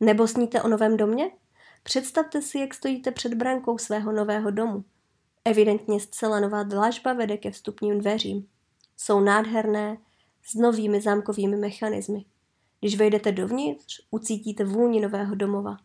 Nebo 0.00 0.26
sníte 0.28 0.62
o 0.62 0.68
novém 0.68 0.96
domě? 0.96 1.30
Představte 1.82 2.42
si, 2.42 2.58
jak 2.58 2.74
stojíte 2.74 3.10
před 3.10 3.34
brankou 3.34 3.78
svého 3.78 4.12
nového 4.12 4.50
domu. 4.50 4.84
Evidentně 5.44 6.00
zcela 6.00 6.40
nová 6.40 6.62
dlažba 6.62 7.12
vede 7.12 7.36
ke 7.36 7.50
vstupním 7.50 8.00
dveřím. 8.00 8.51
Jsou 9.04 9.20
nádherné, 9.20 9.98
s 10.42 10.54
novými 10.54 11.00
zámkovými 11.00 11.56
mechanismy. 11.56 12.24
Když 12.80 12.96
vejdete 12.96 13.32
dovnitř, 13.32 14.00
ucítíte 14.10 14.64
vůni 14.64 15.00
nového 15.00 15.34
domova. 15.34 15.76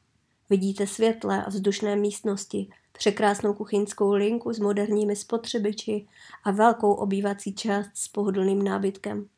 Vidíte 0.50 0.88
světlé 0.88 1.46
a 1.46 1.50
vzdušné 1.50 1.96
místnosti, 1.96 2.70
překrásnou 2.92 3.54
kuchyňskou 3.54 4.12
linku 4.12 4.54
s 4.54 4.60
moderními 4.60 5.16
spotřebiči 5.16 6.08
a 6.44 6.52
velkou 6.52 6.94
obývací 6.94 7.56
část 7.56 7.90
s 7.94 8.08
pohodlným 8.08 8.64
nábytkem. 8.64 9.30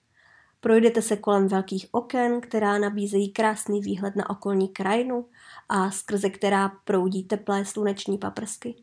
Projdete 0.60 1.02
se 1.02 1.18
kolem 1.18 1.48
velkých 1.48 1.86
oken, 1.92 2.42
která 2.42 2.78
nabízejí 2.78 3.32
krásný 3.32 3.82
výhled 3.82 4.16
na 4.16 4.30
okolní 4.30 4.68
krajinu 4.68 5.26
a 5.70 5.92
skrze 5.92 6.30
která 6.30 6.70
proudí 6.86 7.24
teplé 7.24 7.66
sluneční 7.66 8.18
paprsky. 8.18 8.76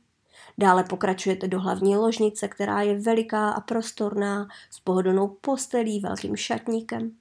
Dále 0.59 0.85
pokračujete 0.85 1.49
do 1.49 1.61
hlavní 1.61 1.97
ložnice, 1.97 2.49
která 2.49 2.83
je 2.83 3.01
veliká 3.01 3.51
a 3.51 3.61
prostorná, 3.61 4.49
s 4.71 4.81
pohodlnou 4.81 5.29
postelí, 5.29 6.01
velkým 6.01 6.37
šatníkem. 6.37 7.13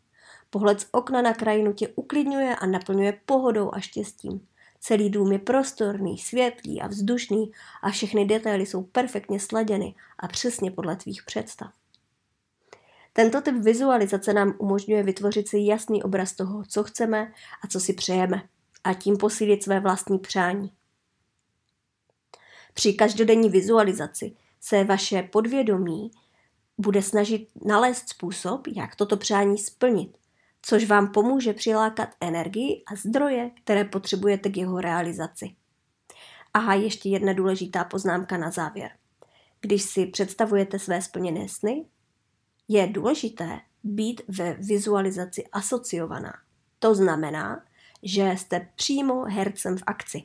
Pohled 0.50 0.82
z 0.82 0.88
okna 0.92 1.22
na 1.22 1.34
krajinu 1.34 1.74
tě 1.74 1.88
uklidňuje 1.88 2.56
a 2.56 2.66
naplňuje 2.66 3.20
pohodou 3.26 3.72
a 3.74 3.80
štěstím. 3.80 4.48
Celý 4.80 5.10
dům 5.10 5.32
je 5.32 5.40
prostorný, 5.40 6.18
světlý 6.18 6.82
a 6.82 6.88
vzdušný 6.88 7.52
a 7.82 7.92
všechny 7.92 8.26
detaily 8.26 8.66
jsou 8.66 8.84
perfektně 8.84 9.40
sladěny 9.40 9.96
a 10.20 10.28
přesně 10.28 10.72
podle 10.72 10.96
tvých 10.96 11.24
představ. 11.24 11.72
Tento 13.14 13.42
typ 13.42 13.56
vizualizace 13.56 14.34
nám 14.34 14.54
umožňuje 14.58 15.04
vytvořit 15.04 15.48
si 15.48 15.60
jasný 15.60 16.04
obraz 16.04 16.34
toho, 16.34 16.64
co 16.68 16.84
chceme 16.84 17.32
a 17.64 17.68
co 17.68 17.80
si 17.80 17.94
přejeme 17.94 18.42
a 18.84 18.94
tím 18.94 19.18
posílit 19.18 19.64
své 19.64 19.80
vlastní 19.80 20.20
přání. 20.20 20.72
Při 22.76 22.94
každodenní 22.94 23.50
vizualizaci 23.50 24.36
se 24.62 24.84
vaše 24.84 25.24
podvědomí 25.24 26.12
bude 26.78 27.02
snažit 27.02 27.50
nalézt 27.66 28.10
způsob, 28.10 28.68
jak 28.68 28.96
toto 28.96 29.18
přání 29.18 29.58
splnit, 29.58 30.18
což 30.62 30.86
vám 30.86 31.12
pomůže 31.12 31.54
přilákat 31.54 32.10
energii 32.22 32.84
a 32.88 32.96
zdroje, 32.96 33.52
které 33.64 33.84
potřebujete 33.84 34.50
k 34.50 34.58
jeho 34.58 34.82
realizaci. 34.82 35.56
Aha, 36.54 36.74
ještě 36.74 37.10
jedna 37.10 37.34
důležitá 37.34 37.84
poznámka 37.84 38.38
na 38.38 38.52
závěr. 38.52 38.92
Když 39.62 39.84
si 39.84 40.06
představujete 40.06 40.80
své 40.80 41.02
splněné 41.02 41.50
sny, 41.50 41.86
je 42.68 42.88
důležité 42.88 43.60
být 43.84 44.22
ve 44.28 44.54
vizualizaci 44.54 45.44
asociovaná. 45.52 46.34
To 46.80 46.96
znamená, 46.96 47.64
že 48.04 48.32
jste 48.38 48.70
přímo 48.76 49.24
hercem 49.24 49.78
v 49.78 49.84
akci. 49.88 50.24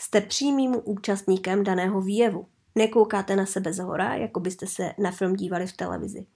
Jste 0.00 0.20
přímým 0.20 0.76
účastníkem 0.84 1.64
daného 1.64 2.00
výjevu. 2.00 2.46
Nekoukáte 2.74 3.36
na 3.36 3.46
sebe 3.46 3.72
zhora, 3.72 4.14
jako 4.14 4.40
byste 4.40 4.66
se 4.66 4.92
na 4.98 5.10
film 5.10 5.36
dívali 5.36 5.66
v 5.66 5.72
televizi. 5.72 6.26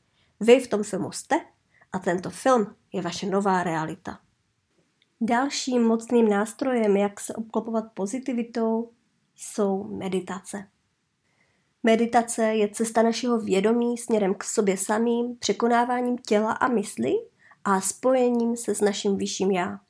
Vy 0.40 0.61
v 0.61 0.68
tom 0.68 0.83
filmu 0.83 1.12
jste 1.12 1.40
a 1.92 1.98
tento 1.98 2.31
film 2.31 2.75
je 2.92 3.03
vaše 3.03 3.27
nová 3.27 3.62
realita. 3.62 4.18
Dalším 5.20 5.83
mocným 5.83 6.29
nástrojem, 6.29 6.96
jak 6.96 7.20
se 7.20 7.35
obklopovat 7.35 7.85
pozitivitou, 7.94 8.90
jsou 9.37 9.85
meditace. 9.85 10.68
Meditace 11.83 12.42
je 12.42 12.68
cesta 12.68 13.03
našeho 13.03 13.40
vědomí 13.40 13.98
směrem 13.98 14.35
k 14.35 14.44
sobě 14.44 14.77
samým, 14.77 15.37
překonáváním 15.37 16.18
těla 16.18 16.53
a 16.53 16.68
mysli 16.68 17.12
a 17.64 17.81
spojením 17.81 18.57
se 18.57 18.75
s 18.75 18.81
naším 18.81 19.16
vyšším 19.16 19.51
já. 19.51 19.81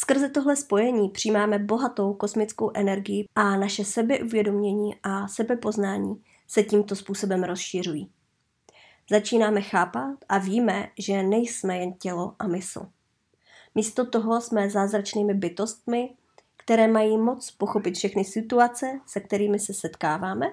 Skrze 0.00 0.28
tohle 0.28 0.56
spojení 0.56 1.08
přijímáme 1.08 1.58
bohatou 1.58 2.14
kosmickou 2.14 2.70
energii 2.74 3.24
a 3.34 3.56
naše 3.56 3.84
sebeuvědomění 3.84 4.94
a 5.02 5.28
sebepoznání 5.28 6.22
se 6.46 6.62
tímto 6.62 6.96
způsobem 6.96 7.44
rozšiřují. 7.44 8.10
Začínáme 9.10 9.62
chápat 9.62 10.16
a 10.28 10.38
víme, 10.38 10.88
že 10.98 11.22
nejsme 11.22 11.78
jen 11.78 11.92
tělo 11.92 12.34
a 12.38 12.46
mysl. 12.46 12.86
Místo 13.74 14.06
toho 14.06 14.40
jsme 14.40 14.70
zázračnými 14.70 15.34
bytostmi, 15.34 16.14
které 16.56 16.88
mají 16.88 17.18
moc 17.18 17.50
pochopit 17.50 17.94
všechny 17.94 18.24
situace, 18.24 19.00
se 19.06 19.20
kterými 19.20 19.58
se 19.58 19.74
setkáváme 19.74 20.46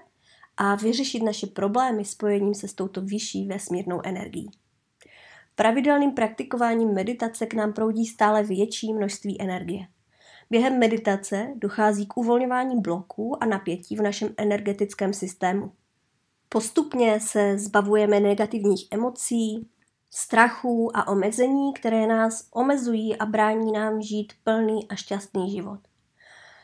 a 0.57 0.75
vyřešit 0.75 1.23
naše 1.23 1.47
problémy 1.47 2.05
spojením 2.05 2.53
se 2.53 2.67
s 2.67 2.73
touto 2.73 3.01
vyšší 3.01 3.47
vesmírnou 3.47 4.01
energií. 4.03 4.51
Pravidelným 5.55 6.11
praktikováním 6.11 6.93
meditace 6.93 7.45
k 7.45 7.53
nám 7.53 7.73
proudí 7.73 8.05
stále 8.05 8.43
větší 8.43 8.93
množství 8.93 9.41
energie. 9.41 9.87
Během 10.49 10.79
meditace 10.79 11.47
dochází 11.55 12.05
k 12.05 12.17
uvolňování 12.17 12.81
bloků 12.81 13.43
a 13.43 13.45
napětí 13.45 13.95
v 13.95 14.01
našem 14.01 14.29
energetickém 14.37 15.13
systému. 15.13 15.71
Postupně 16.49 17.19
se 17.19 17.57
zbavujeme 17.57 18.19
negativních 18.19 18.87
emocí, 18.91 19.69
strachů 20.11 20.97
a 20.97 21.07
omezení, 21.07 21.73
které 21.73 22.07
nás 22.07 22.47
omezují 22.51 23.17
a 23.17 23.25
brání 23.25 23.71
nám 23.71 24.01
žít 24.01 24.33
plný 24.43 24.87
a 24.89 24.95
šťastný 24.95 25.51
život. 25.51 25.79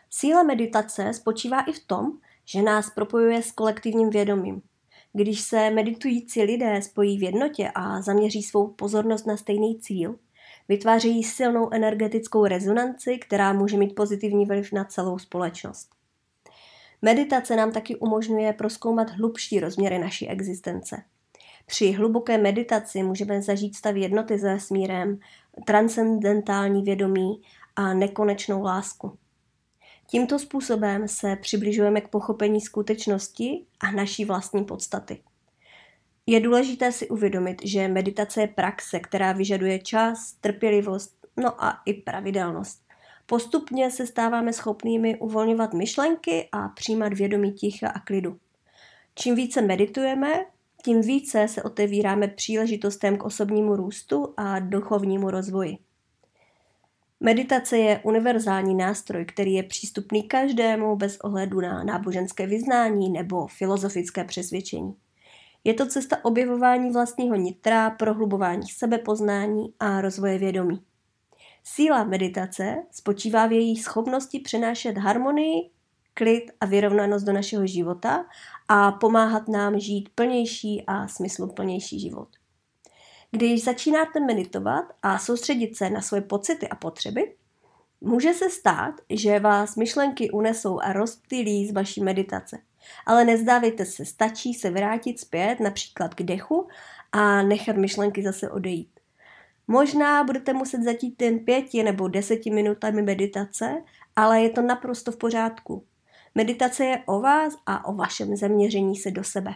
Síla 0.10 0.43
meditace 0.43 1.13
spočívá 1.13 1.62
i 1.62 1.71
v 1.71 1.86
tom, 1.88 2.12
že 2.45 2.62
nás 2.62 2.89
propojuje 2.89 3.41
s 3.41 3.51
kolektivním 3.51 4.10
vědomím. 4.10 4.62
Když 5.13 5.41
se 5.41 5.69
meditující 5.69 6.43
lidé 6.43 6.82
spojí 6.82 7.17
v 7.17 7.24
jednotě 7.24 7.71
a 7.76 8.02
zaměří 8.02 8.43
svou 8.43 8.67
pozornost 8.67 9.28
na 9.28 9.38
stejný 9.38 9.80
cíl, 9.80 10.19
vytvářejí 10.67 11.24
silnou 11.24 11.69
energetickou 11.74 12.45
rezonanci, 12.45 13.17
která 13.17 13.54
může 13.54 13.78
mít 13.78 13.95
pozitivní 13.95 14.45
vliv 14.45 14.71
na 14.71 14.86
celou 14.86 15.19
společnost. 15.19 15.89
Meditace 17.02 17.56
nám 17.56 17.71
taky 17.71 17.95
umožňuje 17.95 18.54
proskoumat 18.54 19.10
hlubší 19.10 19.60
rozměry 19.60 20.00
naší 20.00 20.30
existence. 20.30 21.04
Při 21.65 21.91
hluboké 21.91 22.38
meditaci 22.38 23.04
můžeme 23.04 23.41
zažít 23.41 23.76
stav 23.76 23.95
jednoty 23.95 24.39
se 24.39 24.60
smírem, 24.60 25.19
transcendentální 25.65 26.84
vědomí 26.84 27.41
a 27.76 27.93
nekonečnou 27.93 28.63
lásku. 28.63 29.17
Tímto 30.12 30.39
způsobem 30.39 31.08
se 31.08 31.36
přibližujeme 31.36 32.02
k 32.02 32.08
pochopení 32.08 32.62
skutečnosti 32.62 33.65
a 33.80 33.91
naší 33.91 34.26
vlastní 34.26 34.63
podstaty. 34.63 35.21
Je 36.26 36.39
důležité 36.39 36.91
si 36.91 37.10
uvědomit, 37.10 37.62
že 37.63 37.88
meditace 37.88 38.41
je 38.41 38.47
praxe, 38.47 39.00
která 39.00 39.32
vyžaduje 39.32 39.80
čas, 39.80 40.34
trpělivost, 40.41 41.28
no 41.38 41.63
a 41.63 41.82
i 41.86 41.93
pravidelnost. 41.93 42.82
Postupně 43.26 43.91
se 43.91 44.08
stáváme 44.08 44.54
schopnými 44.54 45.17
uvolňovat 45.19 45.74
myšlenky 45.74 46.50
a 46.52 46.67
přijímat 46.67 47.13
vědomí 47.13 47.52
ticha 47.52 47.89
a 47.89 48.00
klidu. 48.00 48.38
Čím 49.15 49.36
více 49.36 49.62
meditujeme, 49.62 50.45
tím 50.84 51.02
více 51.02 51.47
se 51.47 51.63
otevíráme 51.63 52.28
příležitostem 52.28 53.17
k 53.17 53.24
osobnímu 53.24 53.76
růstu 53.76 54.34
a 54.38 54.60
duchovnímu 54.60 55.30
rozvoji. 55.30 55.78
Meditace 57.23 57.77
je 57.77 57.99
univerzální 58.03 58.75
nástroj, 58.75 59.25
který 59.25 59.53
je 59.53 59.63
přístupný 59.63 60.23
každému 60.23 60.95
bez 60.95 61.17
ohledu 61.17 61.62
na 61.62 61.84
náboženské 61.84 62.47
vyznání 62.47 63.10
nebo 63.10 63.47
filozofické 63.47 64.23
přesvědčení. 64.23 64.95
Je 65.63 65.73
to 65.73 65.86
cesta 65.86 66.25
objevování 66.25 66.91
vlastního 66.91 67.36
nitra, 67.36 67.89
prohlubování 67.89 68.67
sebepoznání 68.67 69.73
a 69.79 70.01
rozvoje 70.01 70.38
vědomí. 70.38 70.84
Síla 71.63 72.03
meditace 72.03 72.75
spočívá 72.91 73.47
v 73.47 73.51
její 73.51 73.77
schopnosti 73.77 74.39
přenášet 74.39 74.97
harmonii, 74.97 75.69
klid 76.13 76.51
a 76.60 76.65
vyrovnanost 76.65 77.25
do 77.25 77.34
našeho 77.34 77.67
života 77.67 78.25
a 78.67 78.91
pomáhat 78.91 79.47
nám 79.47 79.79
žít 79.79 80.10
plnější 80.15 80.84
a 80.88 81.07
smysluplnější 81.07 81.99
život. 81.99 82.40
Když 83.32 83.63
začínáte 83.63 84.20
meditovat 84.20 84.86
a 85.04 85.20
soustředit 85.20 85.78
se 85.78 85.89
na 85.89 86.02
svoje 86.02 86.22
pocity 86.22 86.70
a 86.70 86.76
potřeby, 86.76 87.36
může 88.02 88.34
se 88.34 88.50
stát, 88.50 88.96
že 89.10 89.39
vás 89.39 89.76
myšlenky 89.76 90.30
unesou 90.30 90.80
a 90.80 90.94
rozptýlí 90.94 91.67
z 91.67 91.74
vaší 91.74 92.04
meditace. 92.04 92.58
Ale 93.06 93.26
nezdávejte 93.26 93.86
se, 93.86 94.06
stačí 94.06 94.54
se 94.54 94.70
vrátit 94.70 95.20
zpět 95.20 95.60
například 95.60 96.15
k 96.15 96.24
dechu 96.24 96.67
a 97.12 97.41
nechat 97.41 97.76
myšlenky 97.76 98.24
zase 98.24 98.50
odejít. 98.50 99.00
Možná 99.67 100.24
budete 100.24 100.54
muset 100.54 100.84
zatít 100.84 101.22
jen 101.22 101.39
pěti 101.39 101.84
nebo 101.84 102.08
deseti 102.08 102.52
minutami 102.52 103.02
meditace, 103.02 103.84
ale 104.15 104.41
je 104.41 104.50
to 104.50 104.62
naprosto 104.62 105.12
v 105.12 105.17
pořádku. 105.17 105.86
Meditace 106.36 106.86
je 106.86 107.04
o 107.06 107.22
vás 107.22 107.54
a 107.65 107.86
o 107.86 107.94
vašem 107.94 108.36
zaměření 108.36 108.96
se 108.96 109.12
do 109.12 109.24
sebe. 109.24 109.54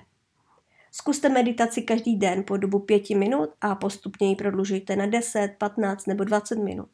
Zkuste 0.97 1.29
meditaci 1.29 1.81
každý 1.81 2.15
den 2.15 2.43
po 2.43 2.57
dobu 2.57 2.79
pěti 2.79 3.15
minut 3.15 3.49
a 3.61 3.75
postupně 3.75 4.29
ji 4.29 4.35
prodlužujte 4.35 4.95
na 4.95 5.05
10, 5.05 5.55
15 5.57 6.07
nebo 6.07 6.23
20 6.23 6.55
minut. 6.55 6.89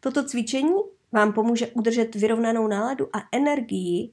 Toto 0.00 0.24
cvičení 0.24 0.74
vám 1.12 1.32
pomůže 1.32 1.66
udržet 1.66 2.14
vyrovnanou 2.14 2.68
náladu 2.68 3.16
a 3.16 3.18
energii 3.32 4.12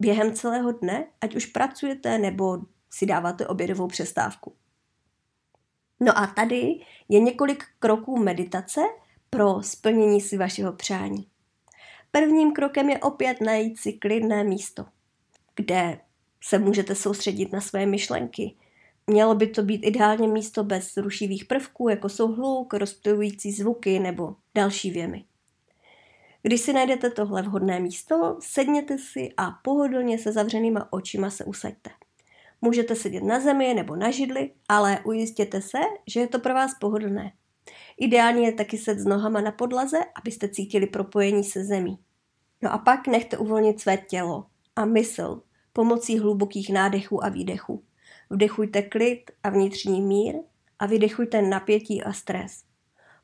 během 0.00 0.34
celého 0.34 0.72
dne, 0.72 1.06
ať 1.20 1.34
už 1.36 1.46
pracujete 1.46 2.18
nebo 2.18 2.58
si 2.90 3.06
dáváte 3.06 3.46
obědovou 3.46 3.86
přestávku. 3.86 4.52
No 6.00 6.18
a 6.18 6.26
tady 6.26 6.80
je 7.08 7.20
několik 7.20 7.64
kroků 7.78 8.18
meditace 8.18 8.80
pro 9.30 9.62
splnění 9.62 10.20
si 10.20 10.38
vašeho 10.38 10.72
přání. 10.72 11.26
Prvním 12.10 12.52
krokem 12.52 12.90
je 12.90 12.98
opět 12.98 13.40
najít 13.40 13.78
si 13.78 13.92
klidné 13.92 14.44
místo, 14.44 14.84
kde 15.54 16.00
se 16.44 16.58
můžete 16.58 16.94
soustředit 16.94 17.52
na 17.52 17.60
své 17.60 17.86
myšlenky. 17.86 18.56
Mělo 19.06 19.34
by 19.34 19.46
to 19.46 19.62
být 19.62 19.86
ideálně 19.86 20.28
místo 20.28 20.64
bez 20.64 20.96
rušivých 20.96 21.44
prvků, 21.44 21.88
jako 21.88 22.08
jsou 22.08 22.32
hluk, 22.32 22.74
rozptilující 22.74 23.52
zvuky 23.52 23.98
nebo 23.98 24.36
další 24.54 24.90
věmy. 24.90 25.24
Když 26.42 26.60
si 26.60 26.72
najdete 26.72 27.10
tohle 27.10 27.42
vhodné 27.42 27.80
místo, 27.80 28.36
sedněte 28.40 28.98
si 28.98 29.32
a 29.36 29.50
pohodlně 29.50 30.18
se 30.18 30.32
zavřenýma 30.32 30.92
očima 30.92 31.30
se 31.30 31.44
usaďte. 31.44 31.90
Můžete 32.60 32.96
sedět 32.96 33.22
na 33.22 33.40
zemi 33.40 33.74
nebo 33.74 33.96
na 33.96 34.10
židli, 34.10 34.50
ale 34.68 35.00
ujistěte 35.04 35.62
se, 35.62 35.78
že 36.06 36.20
je 36.20 36.26
to 36.28 36.38
pro 36.38 36.54
vás 36.54 36.74
pohodlné. 36.80 37.32
Ideálně 37.98 38.46
je 38.46 38.52
taky 38.52 38.78
set 38.78 38.98
s 38.98 39.04
nohama 39.04 39.40
na 39.40 39.52
podlaze, 39.52 39.98
abyste 40.22 40.48
cítili 40.48 40.86
propojení 40.86 41.44
se 41.44 41.64
zemí. 41.64 41.98
No 42.62 42.72
a 42.72 42.78
pak 42.78 43.06
nechte 43.06 43.38
uvolnit 43.38 43.80
své 43.80 43.96
tělo 43.96 44.46
a 44.76 44.84
mysl 44.84 45.42
pomocí 45.72 46.18
hlubokých 46.18 46.72
nádechů 46.72 47.24
a 47.24 47.28
výdechů. 47.28 47.82
Vdechujte 48.32 48.82
klid 48.82 49.30
a 49.42 49.50
vnitřní 49.50 50.00
mír 50.00 50.34
a 50.78 50.86
vydechujte 50.86 51.42
napětí 51.42 52.02
a 52.02 52.12
stres. 52.12 52.64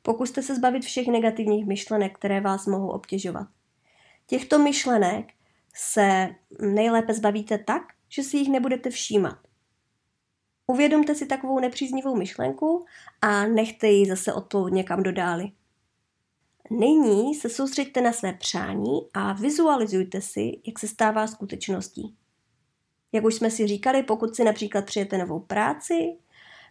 Pokuste 0.01 0.43
se 0.43 0.55
zbavit 0.55 0.83
všech 0.83 1.07
negativních 1.07 1.65
myšlenek, 1.65 2.17
které 2.17 2.41
vás 2.41 2.65
mohou 2.65 2.89
obtěžovat. 2.89 3.47
Těchto 4.25 4.59
myšlenek 4.59 5.33
se 5.75 6.29
nejlépe 6.61 7.13
zbavíte 7.13 7.57
tak, 7.57 7.83
že 8.09 8.23
si 8.23 8.37
jich 8.37 8.49
nebudete 8.49 8.89
všímat. 8.89 9.37
Uvědomte 10.67 11.15
si 11.15 11.25
takovou 11.25 11.59
nepříznivou 11.59 12.15
myšlenku 12.15 12.85
a 13.21 13.45
nechte 13.45 13.87
ji 13.87 14.05
zase 14.05 14.33
odpout 14.33 14.67
někam 14.67 15.03
do 15.03 15.11
dály. 15.11 15.51
Nyní 16.71 17.35
se 17.35 17.49
soustřeďte 17.49 18.01
na 18.01 18.13
své 18.13 18.33
přání 18.33 18.99
a 19.13 19.33
vizualizujte 19.33 20.21
si, 20.21 20.61
jak 20.67 20.79
se 20.79 20.87
stává 20.87 21.27
skutečností. 21.27 22.18
Jak 23.11 23.23
už 23.23 23.35
jsme 23.35 23.51
si 23.51 23.67
říkali, 23.67 24.03
pokud 24.03 24.35
si 24.35 24.43
například 24.43 24.85
přijete 24.85 25.17
novou 25.17 25.39
práci, 25.39 26.17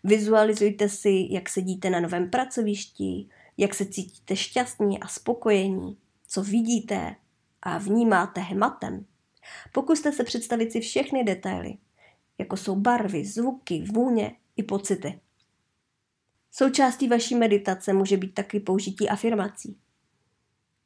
vizualizujte 0.05 0.89
si, 0.89 1.27
jak 1.31 1.49
sedíte 1.49 1.91
na 1.91 2.01
novém 2.01 2.31
pracovišti, 2.31 3.29
jak 3.57 3.75
se 3.75 3.87
cítíte 3.87 4.37
šťastní 4.37 5.01
a 5.01 5.09
spokojení, 5.09 5.97
co 6.29 6.43
vidíte 6.43 7.17
a 7.63 7.79
vnímáte 7.79 8.41
hmatem. 8.41 9.07
Pokuste 9.73 10.13
se 10.13 10.25
představit 10.25 10.73
si 10.73 10.81
všechny 10.81 11.25
detaily, 11.25 11.75
jako 12.39 12.57
jsou 12.57 12.77
barvy, 12.77 13.25
zvuky, 13.25 13.85
vůně 13.93 14.37
i 14.57 14.63
pocity. 14.63 15.21
Součástí 16.53 17.09
vaší 17.09 17.35
meditace 17.35 17.93
může 17.93 18.17
být 18.17 18.35
taky 18.35 18.61
použití 18.61 19.09
afirmací. 19.09 19.77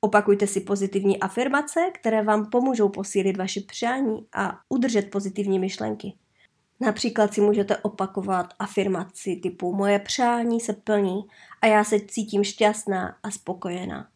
Opakujte 0.04 0.46
si 0.46 0.60
pozitivní 0.60 1.20
afirmace, 1.20 1.80
které 1.94 2.22
vám 2.22 2.50
pomůžou 2.50 2.88
posílit 2.88 3.36
vaše 3.36 3.60
přání 3.60 4.26
a 4.32 4.60
udržet 4.68 5.10
pozitivní 5.10 5.58
myšlenky. 5.58 6.14
Například 6.80 7.34
si 7.34 7.40
můžete 7.40 7.76
opakovat 7.76 8.54
afirmaci 8.58 9.36
typu 9.36 9.74
moje 9.74 9.98
přání 9.98 10.60
se 10.60 10.72
plní 10.72 11.22
a 11.60 11.66
já 11.66 11.84
se 11.84 12.00
cítím 12.00 12.44
šťastná 12.44 13.16
a 13.22 13.30
spokojená. 13.30 14.08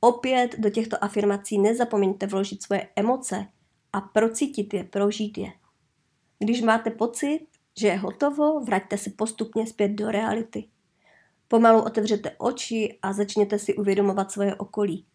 Opět 0.00 0.58
do 0.58 0.70
těchto 0.70 1.04
afirmací 1.04 1.58
nezapomeňte 1.58 2.26
vložit 2.26 2.62
svoje 2.62 2.88
emoce 2.96 3.46
a 3.92 4.00
procítit 4.00 4.74
je, 4.74 4.84
prožít 4.84 5.38
je. 5.38 5.52
Když 6.38 6.62
máte 6.62 6.90
pocit, 6.90 7.40
že 7.78 7.86
je 7.86 7.96
hotovo, 7.96 8.60
vraťte 8.60 8.98
se 8.98 9.10
postupně 9.10 9.66
zpět 9.66 9.88
do 9.88 10.10
reality. 10.10 10.68
Pomalu 11.48 11.82
otevřete 11.82 12.30
oči 12.38 12.98
a 13.02 13.12
začněte 13.12 13.58
si 13.58 13.74
uvědomovat 13.74 14.32
svoje 14.32 14.54
okolí. 14.54 15.06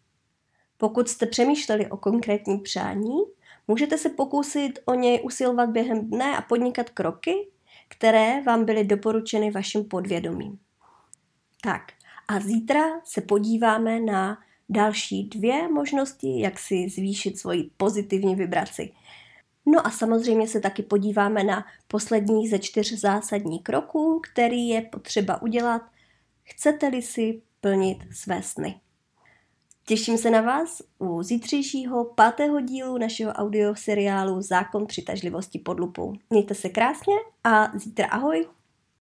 Pokud 0.76 1.08
jste 1.08 1.26
přemýšleli 1.26 1.86
o 1.86 1.96
konkrétním 1.96 2.60
přání, 2.60 3.18
můžete 3.68 3.98
se 3.98 4.08
pokusit 4.08 4.78
o 4.84 4.94
něj 4.94 5.20
usilovat 5.24 5.70
během 5.70 6.10
dne 6.10 6.36
a 6.36 6.42
podnikat 6.42 6.90
kroky, 6.90 7.48
které 7.88 8.42
vám 8.42 8.64
byly 8.64 8.84
doporučeny 8.84 9.50
vaším 9.50 9.84
podvědomím. 9.84 10.58
Tak 11.62 11.82
a 12.28 12.40
zítra 12.40 12.82
se 13.04 13.20
podíváme 13.20 14.00
na 14.00 14.38
další 14.68 15.24
dvě 15.24 15.68
možnosti, 15.68 16.40
jak 16.40 16.58
si 16.58 16.88
zvýšit 16.88 17.38
svoji 17.38 17.70
pozitivní 17.76 18.34
vibraci. 18.34 18.92
No 19.66 19.86
a 19.86 19.90
samozřejmě 19.90 20.48
se 20.48 20.60
taky 20.60 20.82
podíváme 20.82 21.44
na 21.44 21.64
poslední 21.88 22.48
ze 22.48 22.58
čtyř 22.58 22.92
zásadní 22.92 23.58
kroků, 23.58 24.20
který 24.32 24.68
je 24.68 24.82
potřeba 24.82 25.42
udělat, 25.42 25.82
chcete-li 26.44 27.02
si 27.02 27.42
plnit 27.60 27.98
své 28.12 28.42
sny. 28.42 28.80
Těším 29.86 30.18
se 30.18 30.30
na 30.30 30.40
vás 30.40 30.82
u 30.98 31.22
zítřejšího 31.22 32.04
pátého 32.04 32.60
dílu 32.60 32.98
našeho 32.98 33.32
audioseriálu 33.32 34.40
Zákon 34.40 34.86
přitažlivosti 34.86 35.58
pod 35.58 35.80
lupou. 35.80 36.12
Mějte 36.30 36.54
se 36.54 36.68
krásně 36.68 37.14
a 37.44 37.78
zítra 37.78 38.06
ahoj! 38.06 38.46